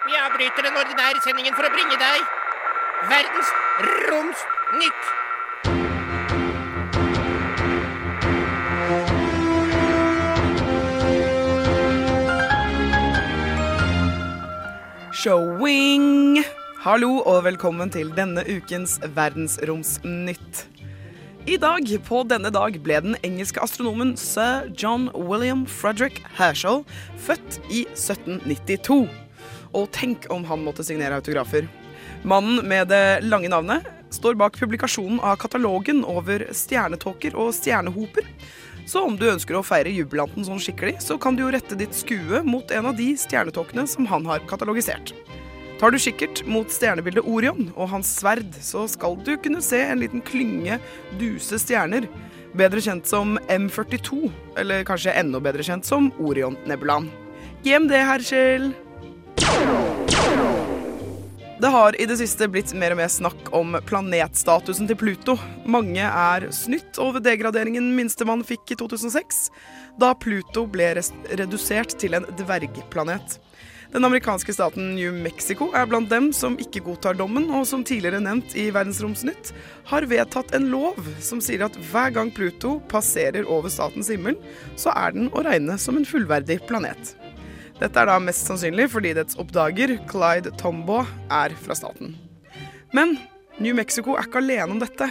Vi 0.09 0.21
avbryter 0.27 0.69
den 0.69 0.77
ordinære 0.83 1.25
sendingen 1.25 1.57
for 1.57 1.65
å 1.65 1.73
bringe 1.73 1.97
deg 2.05 2.21
Verdens 3.15 3.57
Roms 4.11 4.45
Showing! 15.19 16.45
Hallo 16.79 17.17
og 17.27 17.41
velkommen 17.43 17.91
til 17.91 18.13
denne 18.15 18.45
ukens 18.47 19.01
Verdensromsnytt. 19.17 20.61
I 21.43 21.57
dag, 21.59 21.91
på 22.07 22.21
denne 22.31 22.53
dag, 22.55 22.77
ble 22.85 23.01
den 23.03 23.17
engelske 23.27 23.59
astronomen 23.65 24.13
sir 24.21 24.69
John 24.79 25.09
William 25.19 25.65
Frederick 25.67 26.21
Herschel 26.39 26.85
født 27.27 27.59
i 27.67 27.83
1792. 27.97 29.09
Og 29.75 29.91
tenk 29.97 30.31
om 30.31 30.47
han 30.47 30.63
måtte 30.63 30.87
signere 30.87 31.19
autografer. 31.19 31.67
Mannen 32.23 32.63
med 32.71 32.87
det 32.95 33.27
lange 33.27 33.51
navnet 33.51 33.91
står 34.15 34.39
bak 34.39 34.55
publikasjonen 34.61 35.19
av 35.19 35.41
katalogen 35.43 36.05
over 36.07 36.47
stjernetåker 36.55 37.35
og 37.35 37.51
stjernehoper. 37.59 38.23
Så 38.89 39.03
om 39.05 39.19
du 39.21 39.27
ønsker 39.29 39.53
å 39.59 39.65
feire 39.67 39.91
jubilanten 39.93 40.47
sånn 40.47 40.61
skikkelig, 40.65 40.95
så 41.05 41.19
kan 41.21 41.37
du 41.37 41.43
jo 41.43 41.51
rette 41.53 41.77
ditt 41.77 41.93
skue 41.93 42.41
mot 42.47 42.71
en 42.73 42.89
av 42.89 42.97
de 42.97 43.11
stjernetåkene 43.21 43.85
som 43.91 44.09
han 44.09 44.25
har 44.25 44.41
katalogisert. 44.49 45.13
Tar 45.79 45.93
du 45.93 45.99
kikkert 46.01 46.41
mot 46.49 46.73
stjernebildet 46.73 47.29
Orion 47.29 47.69
og 47.77 47.93
hans 47.93 48.09
sverd, 48.17 48.49
så 48.65 48.87
skal 48.89 49.19
du 49.27 49.35
kunne 49.45 49.61
se 49.63 49.83
en 49.85 50.01
liten 50.01 50.25
klynge 50.25 50.81
duse 51.21 51.61
stjerner, 51.61 52.09
bedre 52.57 52.81
kjent 52.83 53.07
som 53.07 53.37
M42, 53.53 54.33
eller 54.59 54.89
kanskje 54.89 55.15
enda 55.21 55.43
bedre 55.45 55.69
kjent 55.69 55.87
som 55.87 56.09
Orion-nebulaen. 56.17 57.13
GMD, 57.67 57.93
herr 57.93 58.25
Kjell. 58.25 58.73
Det 61.59 61.67
har 61.69 62.01
i 62.01 62.07
det 62.07 62.15
siste 62.21 62.47
blitt 62.47 62.71
mer 62.79 62.95
og 62.95 63.01
mer 63.01 63.09
snakk 63.11 63.49
om 63.57 63.73
planetstatusen 63.83 64.87
til 64.87 64.99
Pluto. 65.01 65.35
Mange 65.67 66.05
er 66.07 66.45
snytt 66.55 67.01
over 67.03 67.19
degraderingen 67.19 67.89
minstemann 67.97 68.45
fikk 68.47 68.77
i 68.77 68.77
2006, 68.79 69.41
da 69.99 70.13
Pluto 70.15 70.69
ble 70.71 70.93
redusert 70.95 71.97
til 71.99 72.15
en 72.15 72.29
dvergplanet. 72.39 73.41
Den 73.91 74.07
amerikanske 74.07 74.55
staten 74.55 74.93
New 74.95 75.19
Mexico 75.25 75.73
er 75.75 75.91
blant 75.91 76.13
dem 76.13 76.29
som 76.37 76.55
ikke 76.63 76.85
godtar 76.87 77.19
dommen, 77.19 77.49
og 77.51 77.67
som 77.67 77.83
tidligere 77.83 78.23
nevnt 78.23 78.55
i 78.55 78.69
Verdensromsnytt, 78.71 79.51
har 79.91 80.07
vedtatt 80.07 80.55
en 80.55 80.71
lov 80.71 81.01
som 81.19 81.43
sier 81.43 81.67
at 81.67 81.79
hver 81.91 82.15
gang 82.15 82.31
Pluto 82.39 82.77
passerer 82.93 83.49
over 83.51 83.73
statens 83.73 84.13
himmel, 84.15 84.39
så 84.79 84.95
er 84.95 85.17
den 85.17 85.33
å 85.35 85.43
regne 85.43 85.75
som 85.81 85.99
en 85.99 86.07
fullverdig 86.07 86.61
planet. 86.71 87.17
Dette 87.79 88.01
er 88.03 88.11
da 88.11 88.19
mest 88.19 88.49
sannsynlig 88.49 88.89
fordi 88.91 89.15
dets 89.15 89.39
oppdager, 89.39 89.97
Clyde 90.11 90.51
Tombaugh, 90.59 91.07
er 91.31 91.55
fra 91.63 91.77
staten. 91.79 92.17
Men 92.95 93.19
New 93.63 93.75
Mexico 93.75 94.17
er 94.17 94.27
ikke 94.27 94.43
alene 94.43 94.75
om 94.75 94.81
dette. 94.83 95.11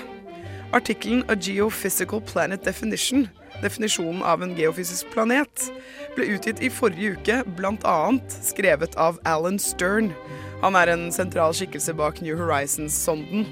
Artikkelen 0.75 1.23
A 1.31 1.35
Geophysical 1.39 2.19
Planet 2.27 2.65
Definition, 2.65 3.29
definisjonen 3.63 4.19
av 4.23 4.43
en 4.43 4.51
geofysisk 4.57 5.07
planet, 5.13 5.69
ble 6.17 6.27
utgitt 6.35 6.59
i 6.59 6.71
forrige 6.71 7.15
uke, 7.15 7.37
bl.a. 7.55 7.97
skrevet 8.43 8.97
av 8.99 9.21
Alan 9.23 9.59
Stern. 9.63 10.11
Han 10.59 10.75
er 10.75 10.91
en 10.91 11.07
sentral 11.15 11.55
skikkelse 11.55 11.95
bak 11.95 12.19
New 12.21 12.35
Horizons-sonden. 12.35 13.47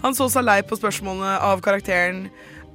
Han 0.00 0.16
så 0.16 0.30
seg 0.32 0.46
lei 0.46 0.60
på 0.64 0.78
spørsmålene 0.78 1.36
av 1.42 1.60
karakteren 1.60 2.28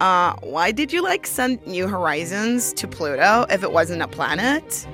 uh, 0.04 0.36
Why 0.44 0.72
did 0.76 0.94
you 0.94 1.02
like 1.02 1.26
send 1.26 1.66
New 1.66 1.88
Horizons 1.88 2.74
to 2.74 2.88
Pluto 2.88 3.46
if 3.50 3.64
it 3.64 3.72
wasn't 3.72 4.04
a 4.04 4.08
planet? 4.08 4.86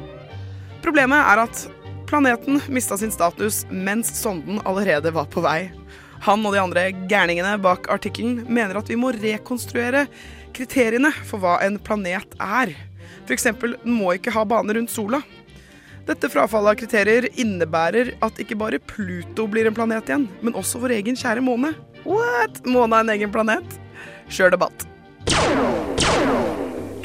Problemet 0.83 1.19
er 1.19 1.43
at 1.43 1.65
planeten 2.09 2.61
mista 2.73 2.97
sin 2.97 3.11
status 3.13 3.61
mens 3.69 4.11
sonden 4.17 4.61
allerede 4.65 5.11
var 5.13 5.27
på 5.31 5.43
vei. 5.45 5.69
Han 6.25 6.43
og 6.43 6.55
de 6.55 6.61
andre 6.61 6.85
gærningene 7.11 7.55
bak 7.63 7.87
artikkelen 7.91 8.43
mener 8.49 8.79
at 8.79 8.89
vi 8.91 8.97
må 8.99 9.13
rekonstruere 9.15 10.05
kriteriene 10.55 11.11
for 11.23 11.41
hva 11.43 11.59
en 11.63 11.77
planet 11.79 12.35
er. 12.39 12.73
F.eks. 13.27 13.51
den 13.61 13.93
må 13.93 14.15
ikke 14.17 14.33
ha 14.35 14.43
bane 14.47 14.75
rundt 14.75 14.91
sola. 14.91 15.21
Dette 16.09 16.31
frafallet 16.33 16.73
av 16.73 16.79
kriterier 16.79 17.27
innebærer 17.37 18.15
at 18.25 18.39
ikke 18.41 18.57
bare 18.57 18.81
Pluto 18.81 19.45
blir 19.51 19.69
en 19.69 19.77
planet 19.77 20.09
igjen, 20.09 20.25
men 20.41 20.57
også 20.57 20.81
vår 20.81 20.95
egen 20.97 21.19
kjære 21.19 21.43
måne. 21.45 21.75
What? 22.07 22.63
Måne 22.65 22.97
er 22.97 23.05
en 23.05 23.13
egen 23.13 23.35
planet? 23.35 23.77
Kjør 24.33 24.55
debatt. 24.57 24.87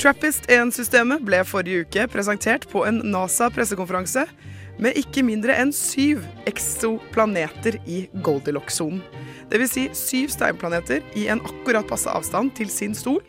Trappist-1-systemet 0.04 1.22
ble 1.24 1.38
forrige 1.48 1.86
uke 1.86 2.02
presentert 2.12 2.66
på 2.68 2.82
en 2.84 2.98
NASA-pressekonferanse 3.08 4.26
med 4.84 4.98
ikke 5.00 5.22
mindre 5.24 5.54
enn 5.56 5.70
syv 5.72 6.20
exoplaneter 6.44 7.78
i 7.88 8.02
Goldilocks-sonen. 8.26 9.00
Dvs. 9.48 9.72
Si 9.72 9.84
syv 9.96 10.34
steinplaneter 10.34 11.00
i 11.16 11.24
en 11.32 11.40
akkurat 11.40 11.88
passe 11.88 12.12
avstand 12.12 12.52
til 12.58 12.68
sin 12.68 12.92
stol, 12.92 13.22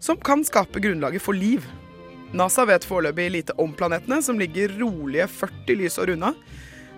som 0.00 0.16
kan 0.16 0.40
skape 0.48 0.80
grunnlaget 0.80 1.20
for 1.20 1.36
liv. 1.36 1.66
NASA 2.32 2.64
vet 2.72 2.88
foreløpig 2.88 3.28
lite 3.34 3.58
om 3.60 3.76
planetene, 3.76 4.22
som 4.24 4.40
ligger 4.40 4.72
rolige 4.80 5.28
40 5.28 5.76
lysår 5.82 6.14
unna. 6.16 6.32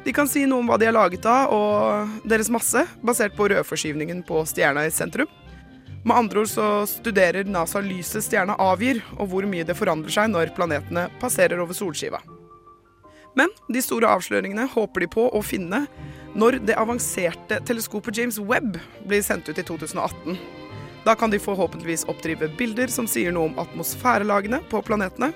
De 0.07 0.15
kan 0.15 0.31
si 0.31 0.45
noe 0.47 0.63
om 0.63 0.71
hva 0.71 0.79
de 0.79 0.87
er 0.87 0.95
laget 0.95 1.27
av 1.27 1.51
og 1.51 2.23
deres 2.31 2.53
masse, 2.55 2.87
basert 3.03 3.35
på 3.35 3.51
rødforskyvningen 3.51 4.23
på 4.29 4.47
stjerna 4.47 4.87
i 4.87 4.95
sentrum. 4.95 5.27
Med 6.07 6.17
andre 6.17 6.45
ord 6.45 6.49
så 6.49 6.65
studerer 6.87 7.49
NASA 7.51 7.81
lyset 7.83 8.23
stjerna 8.23 8.55
avgir, 8.63 9.01
og 9.19 9.27
hvor 9.33 9.47
mye 9.51 9.67
det 9.67 9.75
forandrer 9.75 10.15
seg 10.15 10.31
når 10.31 10.53
planetene 10.55 11.09
passerer 11.19 11.59
over 11.59 11.75
solskiva. 11.75 12.21
Men 13.37 13.51
de 13.67 13.83
store 13.83 14.13
avsløringene 14.15 14.69
håper 14.71 15.03
de 15.03 15.09
på 15.11 15.27
å 15.27 15.43
finne 15.45 15.83
når 16.39 16.61
det 16.69 16.79
avanserte 16.79 17.59
teleskopet 17.67 18.21
James 18.21 18.39
Webb 18.39 18.79
blir 19.09 19.25
sendt 19.27 19.51
ut 19.51 19.59
i 19.59 19.67
2018. 19.67 20.39
Da 21.07 21.15
kan 21.19 21.35
de 21.35 21.43
forhåpentligvis 21.43 22.07
oppdrive 22.11 22.53
bilder 22.59 22.91
som 22.93 23.11
sier 23.11 23.35
noe 23.35 23.51
om 23.51 23.61
atmosfærelagene 23.63 24.63
på 24.71 24.83
planetene. 24.87 25.33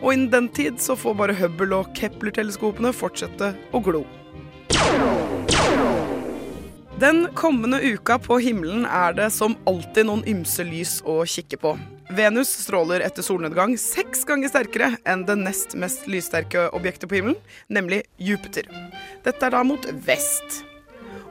Og 0.00 0.12
innen 0.14 0.32
den 0.32 0.48
tid 0.48 0.80
så 0.80 0.96
får 0.96 1.16
bare 1.20 1.36
Hubble 1.36 1.82
og 1.84 1.92
Kepler-teleskopene 1.96 2.92
fortsette 2.96 3.52
å 3.72 3.84
glo. 3.84 4.06
Den 6.96 7.26
kommende 7.34 7.76
uka 7.80 8.14
på 8.18 8.38
himmelen 8.40 8.86
er 8.88 9.12
det 9.12 9.26
som 9.34 9.52
alltid 9.68 10.06
noen 10.08 10.22
ymse 10.24 10.64
lys 10.64 10.94
å 11.04 11.18
kikke 11.28 11.58
på. 11.60 11.74
Venus 12.16 12.48
stråler 12.62 13.04
etter 13.04 13.26
solnedgang 13.26 13.74
seks 13.76 14.24
ganger 14.24 14.48
sterkere 14.48 14.88
enn 15.04 15.26
det 15.28 15.36
nest 15.42 15.76
mest 15.76 16.06
lyssterke 16.08 16.70
objektet 16.78 17.10
på 17.10 17.18
himmelen, 17.18 17.36
nemlig 17.68 18.00
Jupiter. 18.16 18.64
Dette 19.26 19.44
er 19.44 19.52
da 19.52 19.60
mot 19.68 19.84
vest. 20.06 20.62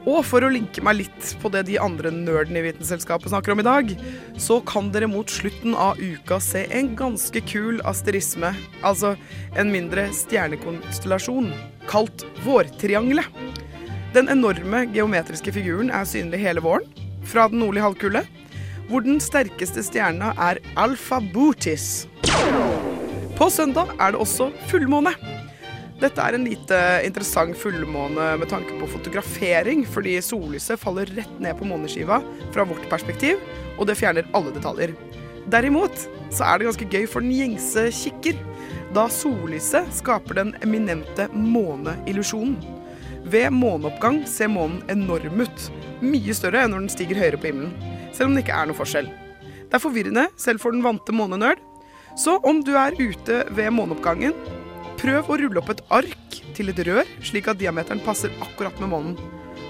Og 0.05 0.21
for 0.29 0.45
å 0.45 0.53
linke 0.53 0.85
meg 0.85 0.99
litt 0.99 1.33
på 1.41 1.49
det 1.49 1.65
de 1.71 1.79
andre 1.81 2.13
nerdene 2.13 2.61
i 2.61 2.67
Vitenselskapet 2.67 3.33
snakker 3.33 3.55
om 3.55 3.63
i 3.63 3.65
dag, 3.65 3.97
så 4.37 4.59
kan 4.69 4.93
dere 4.93 5.09
mot 5.09 5.33
slutten 5.33 5.73
av 5.73 5.97
uka 5.97 6.37
se 6.45 6.67
en 6.69 6.93
ganske 6.99 7.41
kul 7.49 7.81
asterisme, 7.89 8.53
altså 8.85 9.15
en 9.57 9.73
mindre 9.73 10.11
stjernekonstellasjon, 10.13 11.49
kalt 11.89 12.29
Vårtriangelet. 12.45 13.33
Den 14.15 14.29
enorme 14.31 14.85
geometriske 14.95 15.51
figuren 15.51 15.89
er 15.91 16.05
synlig 16.07 16.37
hele 16.39 16.61
våren, 16.63 16.85
fra 17.27 17.49
den 17.51 17.59
nordlige 17.59 17.83
halvkule, 17.83 18.21
hvor 18.87 19.01
den 19.03 19.17
sterkeste 19.19 19.81
stjerna 19.83 20.29
er 20.39 20.61
Alfa 20.79 21.17
Bootis. 21.33 22.05
På 23.35 23.49
søndag 23.51 23.91
er 23.99 24.13
det 24.15 24.21
også 24.23 24.53
fullmåne. 24.69 25.11
Dette 25.99 26.23
er 26.23 26.37
en 26.37 26.47
lite 26.47 26.79
interessant 27.03 27.59
fullmåne 27.59 28.29
med 28.39 28.47
tanke 28.53 28.77
på 28.79 28.87
fotografering, 28.93 29.83
fordi 29.83 30.15
sollyset 30.23 30.79
faller 30.79 31.11
rett 31.17 31.35
ned 31.43 31.59
på 31.59 31.67
måneskiva 31.67 32.21
fra 32.55 32.67
vårt 32.71 32.87
perspektiv, 32.91 33.43
og 33.75 33.89
det 33.89 33.97
fjerner 33.99 34.31
alle 34.31 34.55
detaljer. 34.55 34.95
Derimot 35.51 36.07
så 36.31 36.47
er 36.47 36.63
det 36.63 36.69
ganske 36.69 36.87
gøy 36.87 37.03
for 37.03 37.19
den 37.19 37.35
gjengse 37.35 37.89
kikker, 37.99 38.39
da 38.95 39.09
sollyset 39.11 39.91
skaper 39.99 40.39
den 40.39 40.55
eminente 40.63 41.27
måneillusjonen. 41.35 42.74
Ved 43.25 43.53
måneoppgang 43.53 44.21
ser 44.29 44.51
månen 44.53 44.83
enorm 44.91 45.41
ut, 45.41 45.69
mye 46.05 46.33
større 46.37 46.65
enn 46.65 46.75
når 46.75 46.83
den 46.83 46.91
stiger 46.93 47.21
høyere 47.21 47.39
på 47.41 47.49
himmelen, 47.49 47.71
selv 48.13 48.29
om 48.29 48.35
det 48.35 48.45
ikke 48.45 48.57
er 48.59 48.69
noe 48.69 48.77
forskjell. 48.77 49.07
Det 49.65 49.79
er 49.79 49.81
forvirrende, 49.81 50.27
selv 50.37 50.61
for 50.61 50.75
den 50.75 50.85
vante 50.85 51.15
månenerd. 51.15 51.61
Så 52.15 52.37
om 52.47 52.61
du 52.63 52.75
er 52.79 52.95
ute 52.99 53.41
ved 53.57 53.73
måneoppgangen, 53.73 54.35
prøv 55.01 55.27
å 55.27 55.39
rulle 55.41 55.59
opp 55.59 55.71
et 55.73 55.81
ark 55.93 56.37
til 56.55 56.69
et 56.71 56.83
rør, 56.87 57.09
slik 57.25 57.49
at 57.51 57.59
diameteren 57.59 58.03
passer 58.05 58.33
akkurat 58.45 58.77
med 58.79 58.93
månen. 58.93 59.17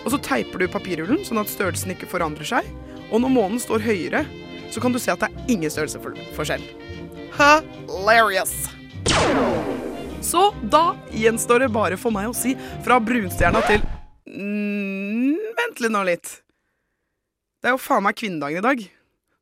Og 0.04 0.12
så 0.14 0.22
teiper 0.22 0.62
du 0.62 0.68
papirrullen, 0.70 1.24
sånn 1.26 1.42
at 1.42 1.50
størrelsen 1.50 1.96
ikke 1.96 2.10
forandrer 2.12 2.46
seg. 2.46 2.68
Og 3.10 3.24
når 3.24 3.34
månen 3.34 3.62
står 3.62 3.86
høyere, 3.86 4.26
så 4.70 4.84
kan 4.84 4.94
du 4.94 5.00
se 5.02 5.14
at 5.14 5.24
det 5.24 5.32
er 5.32 5.56
ingen 5.56 5.72
størrelsesforskjell. 5.72 6.66
Hilarious! 7.40 8.60
Så 10.26 10.48
da 10.72 10.96
gjenstår 11.14 11.66
det 11.66 11.74
bare 11.74 11.98
for 12.02 12.14
meg 12.14 12.32
å 12.32 12.36
si 12.36 12.56
fra 12.86 12.98
brunstjerna 13.04 13.62
til 13.68 13.84
mm, 14.26 15.36
Vent 15.56 15.82
litt 15.84 15.94
nå 15.94 16.02
litt. 16.08 16.32
Det 17.62 17.70
er 17.70 17.76
jo 17.76 17.82
faen 17.82 18.04
meg 18.06 18.18
kvinnedagen 18.18 18.62
i 18.62 18.66
dag. 18.66 18.82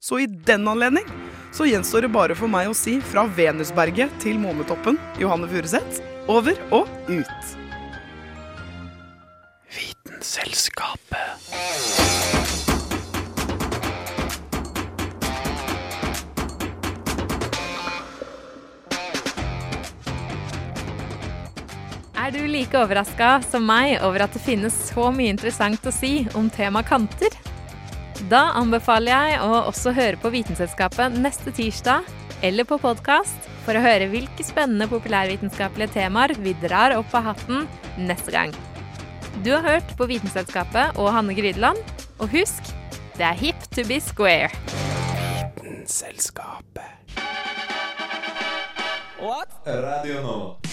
Så 0.03 0.19
i 0.19 0.27
den 0.27 0.67
anledning 0.67 1.07
så 1.55 1.67
gjenstår 1.69 2.05
det 2.05 2.11
bare 2.11 2.35
for 2.35 2.51
meg 2.51 2.67
å 2.67 2.77
si 2.77 2.97
fra 3.13 3.23
Venusberget 3.37 4.11
til 4.23 4.39
månetoppen, 4.41 4.97
Johanne 5.21 5.47
Furuseth, 5.51 6.01
over 6.27 6.57
og 6.75 6.89
ut. 7.07 7.53
Vitenselskapet. 9.77 12.02
Er 22.23 22.31
du 22.31 22.45
like 22.47 22.77
overraska 22.79 23.41
som 23.43 23.65
meg 23.67 23.97
over 24.07 24.23
at 24.23 24.31
det 24.31 24.39
finnes 24.45 24.71
så 24.87 25.09
mye 25.11 25.33
interessant 25.33 25.83
å 25.83 25.91
si 25.91 26.21
om 26.39 26.45
temaet 26.47 26.87
kanter? 26.87 27.33
Da 28.31 28.53
anbefaler 28.55 29.11
jeg 29.11 29.41
å 29.43 29.57
også 29.65 29.91
høre 29.97 30.15
på 30.21 30.31
Vitenselskapet 30.31 31.17
neste 31.19 31.51
tirsdag, 31.51 32.07
eller 32.39 32.63
på 32.69 32.77
podkast, 32.79 33.49
for 33.65 33.75
å 33.75 33.83
høre 33.83 34.07
hvilke 34.13 34.47
spennende 34.47 34.87
populærvitenskapelige 34.87 35.97
temaer 35.97 36.31
vi 36.39 36.55
drar 36.63 36.95
opp 36.95 37.11
av 37.11 37.33
hatten 37.33 37.67
neste 37.99 38.31
gang. 38.31 38.55
Du 39.43 39.51
har 39.57 39.67
hørt 39.67 39.91
på 39.99 40.07
Vitenselskapet 40.07 40.95
og 40.95 41.11
Hanne 41.11 41.35
Grydeland, 41.35 41.83
og 42.23 42.31
husk, 42.31 42.71
det 43.19 43.27
er 43.33 43.35
hip 43.35 43.67
to 43.75 43.83
be 43.83 43.99
square. 43.99 44.47
Vitenselskapet. 45.59 46.87
What? 49.19 49.59
Radio 49.67 50.23
Nova. 50.23 50.72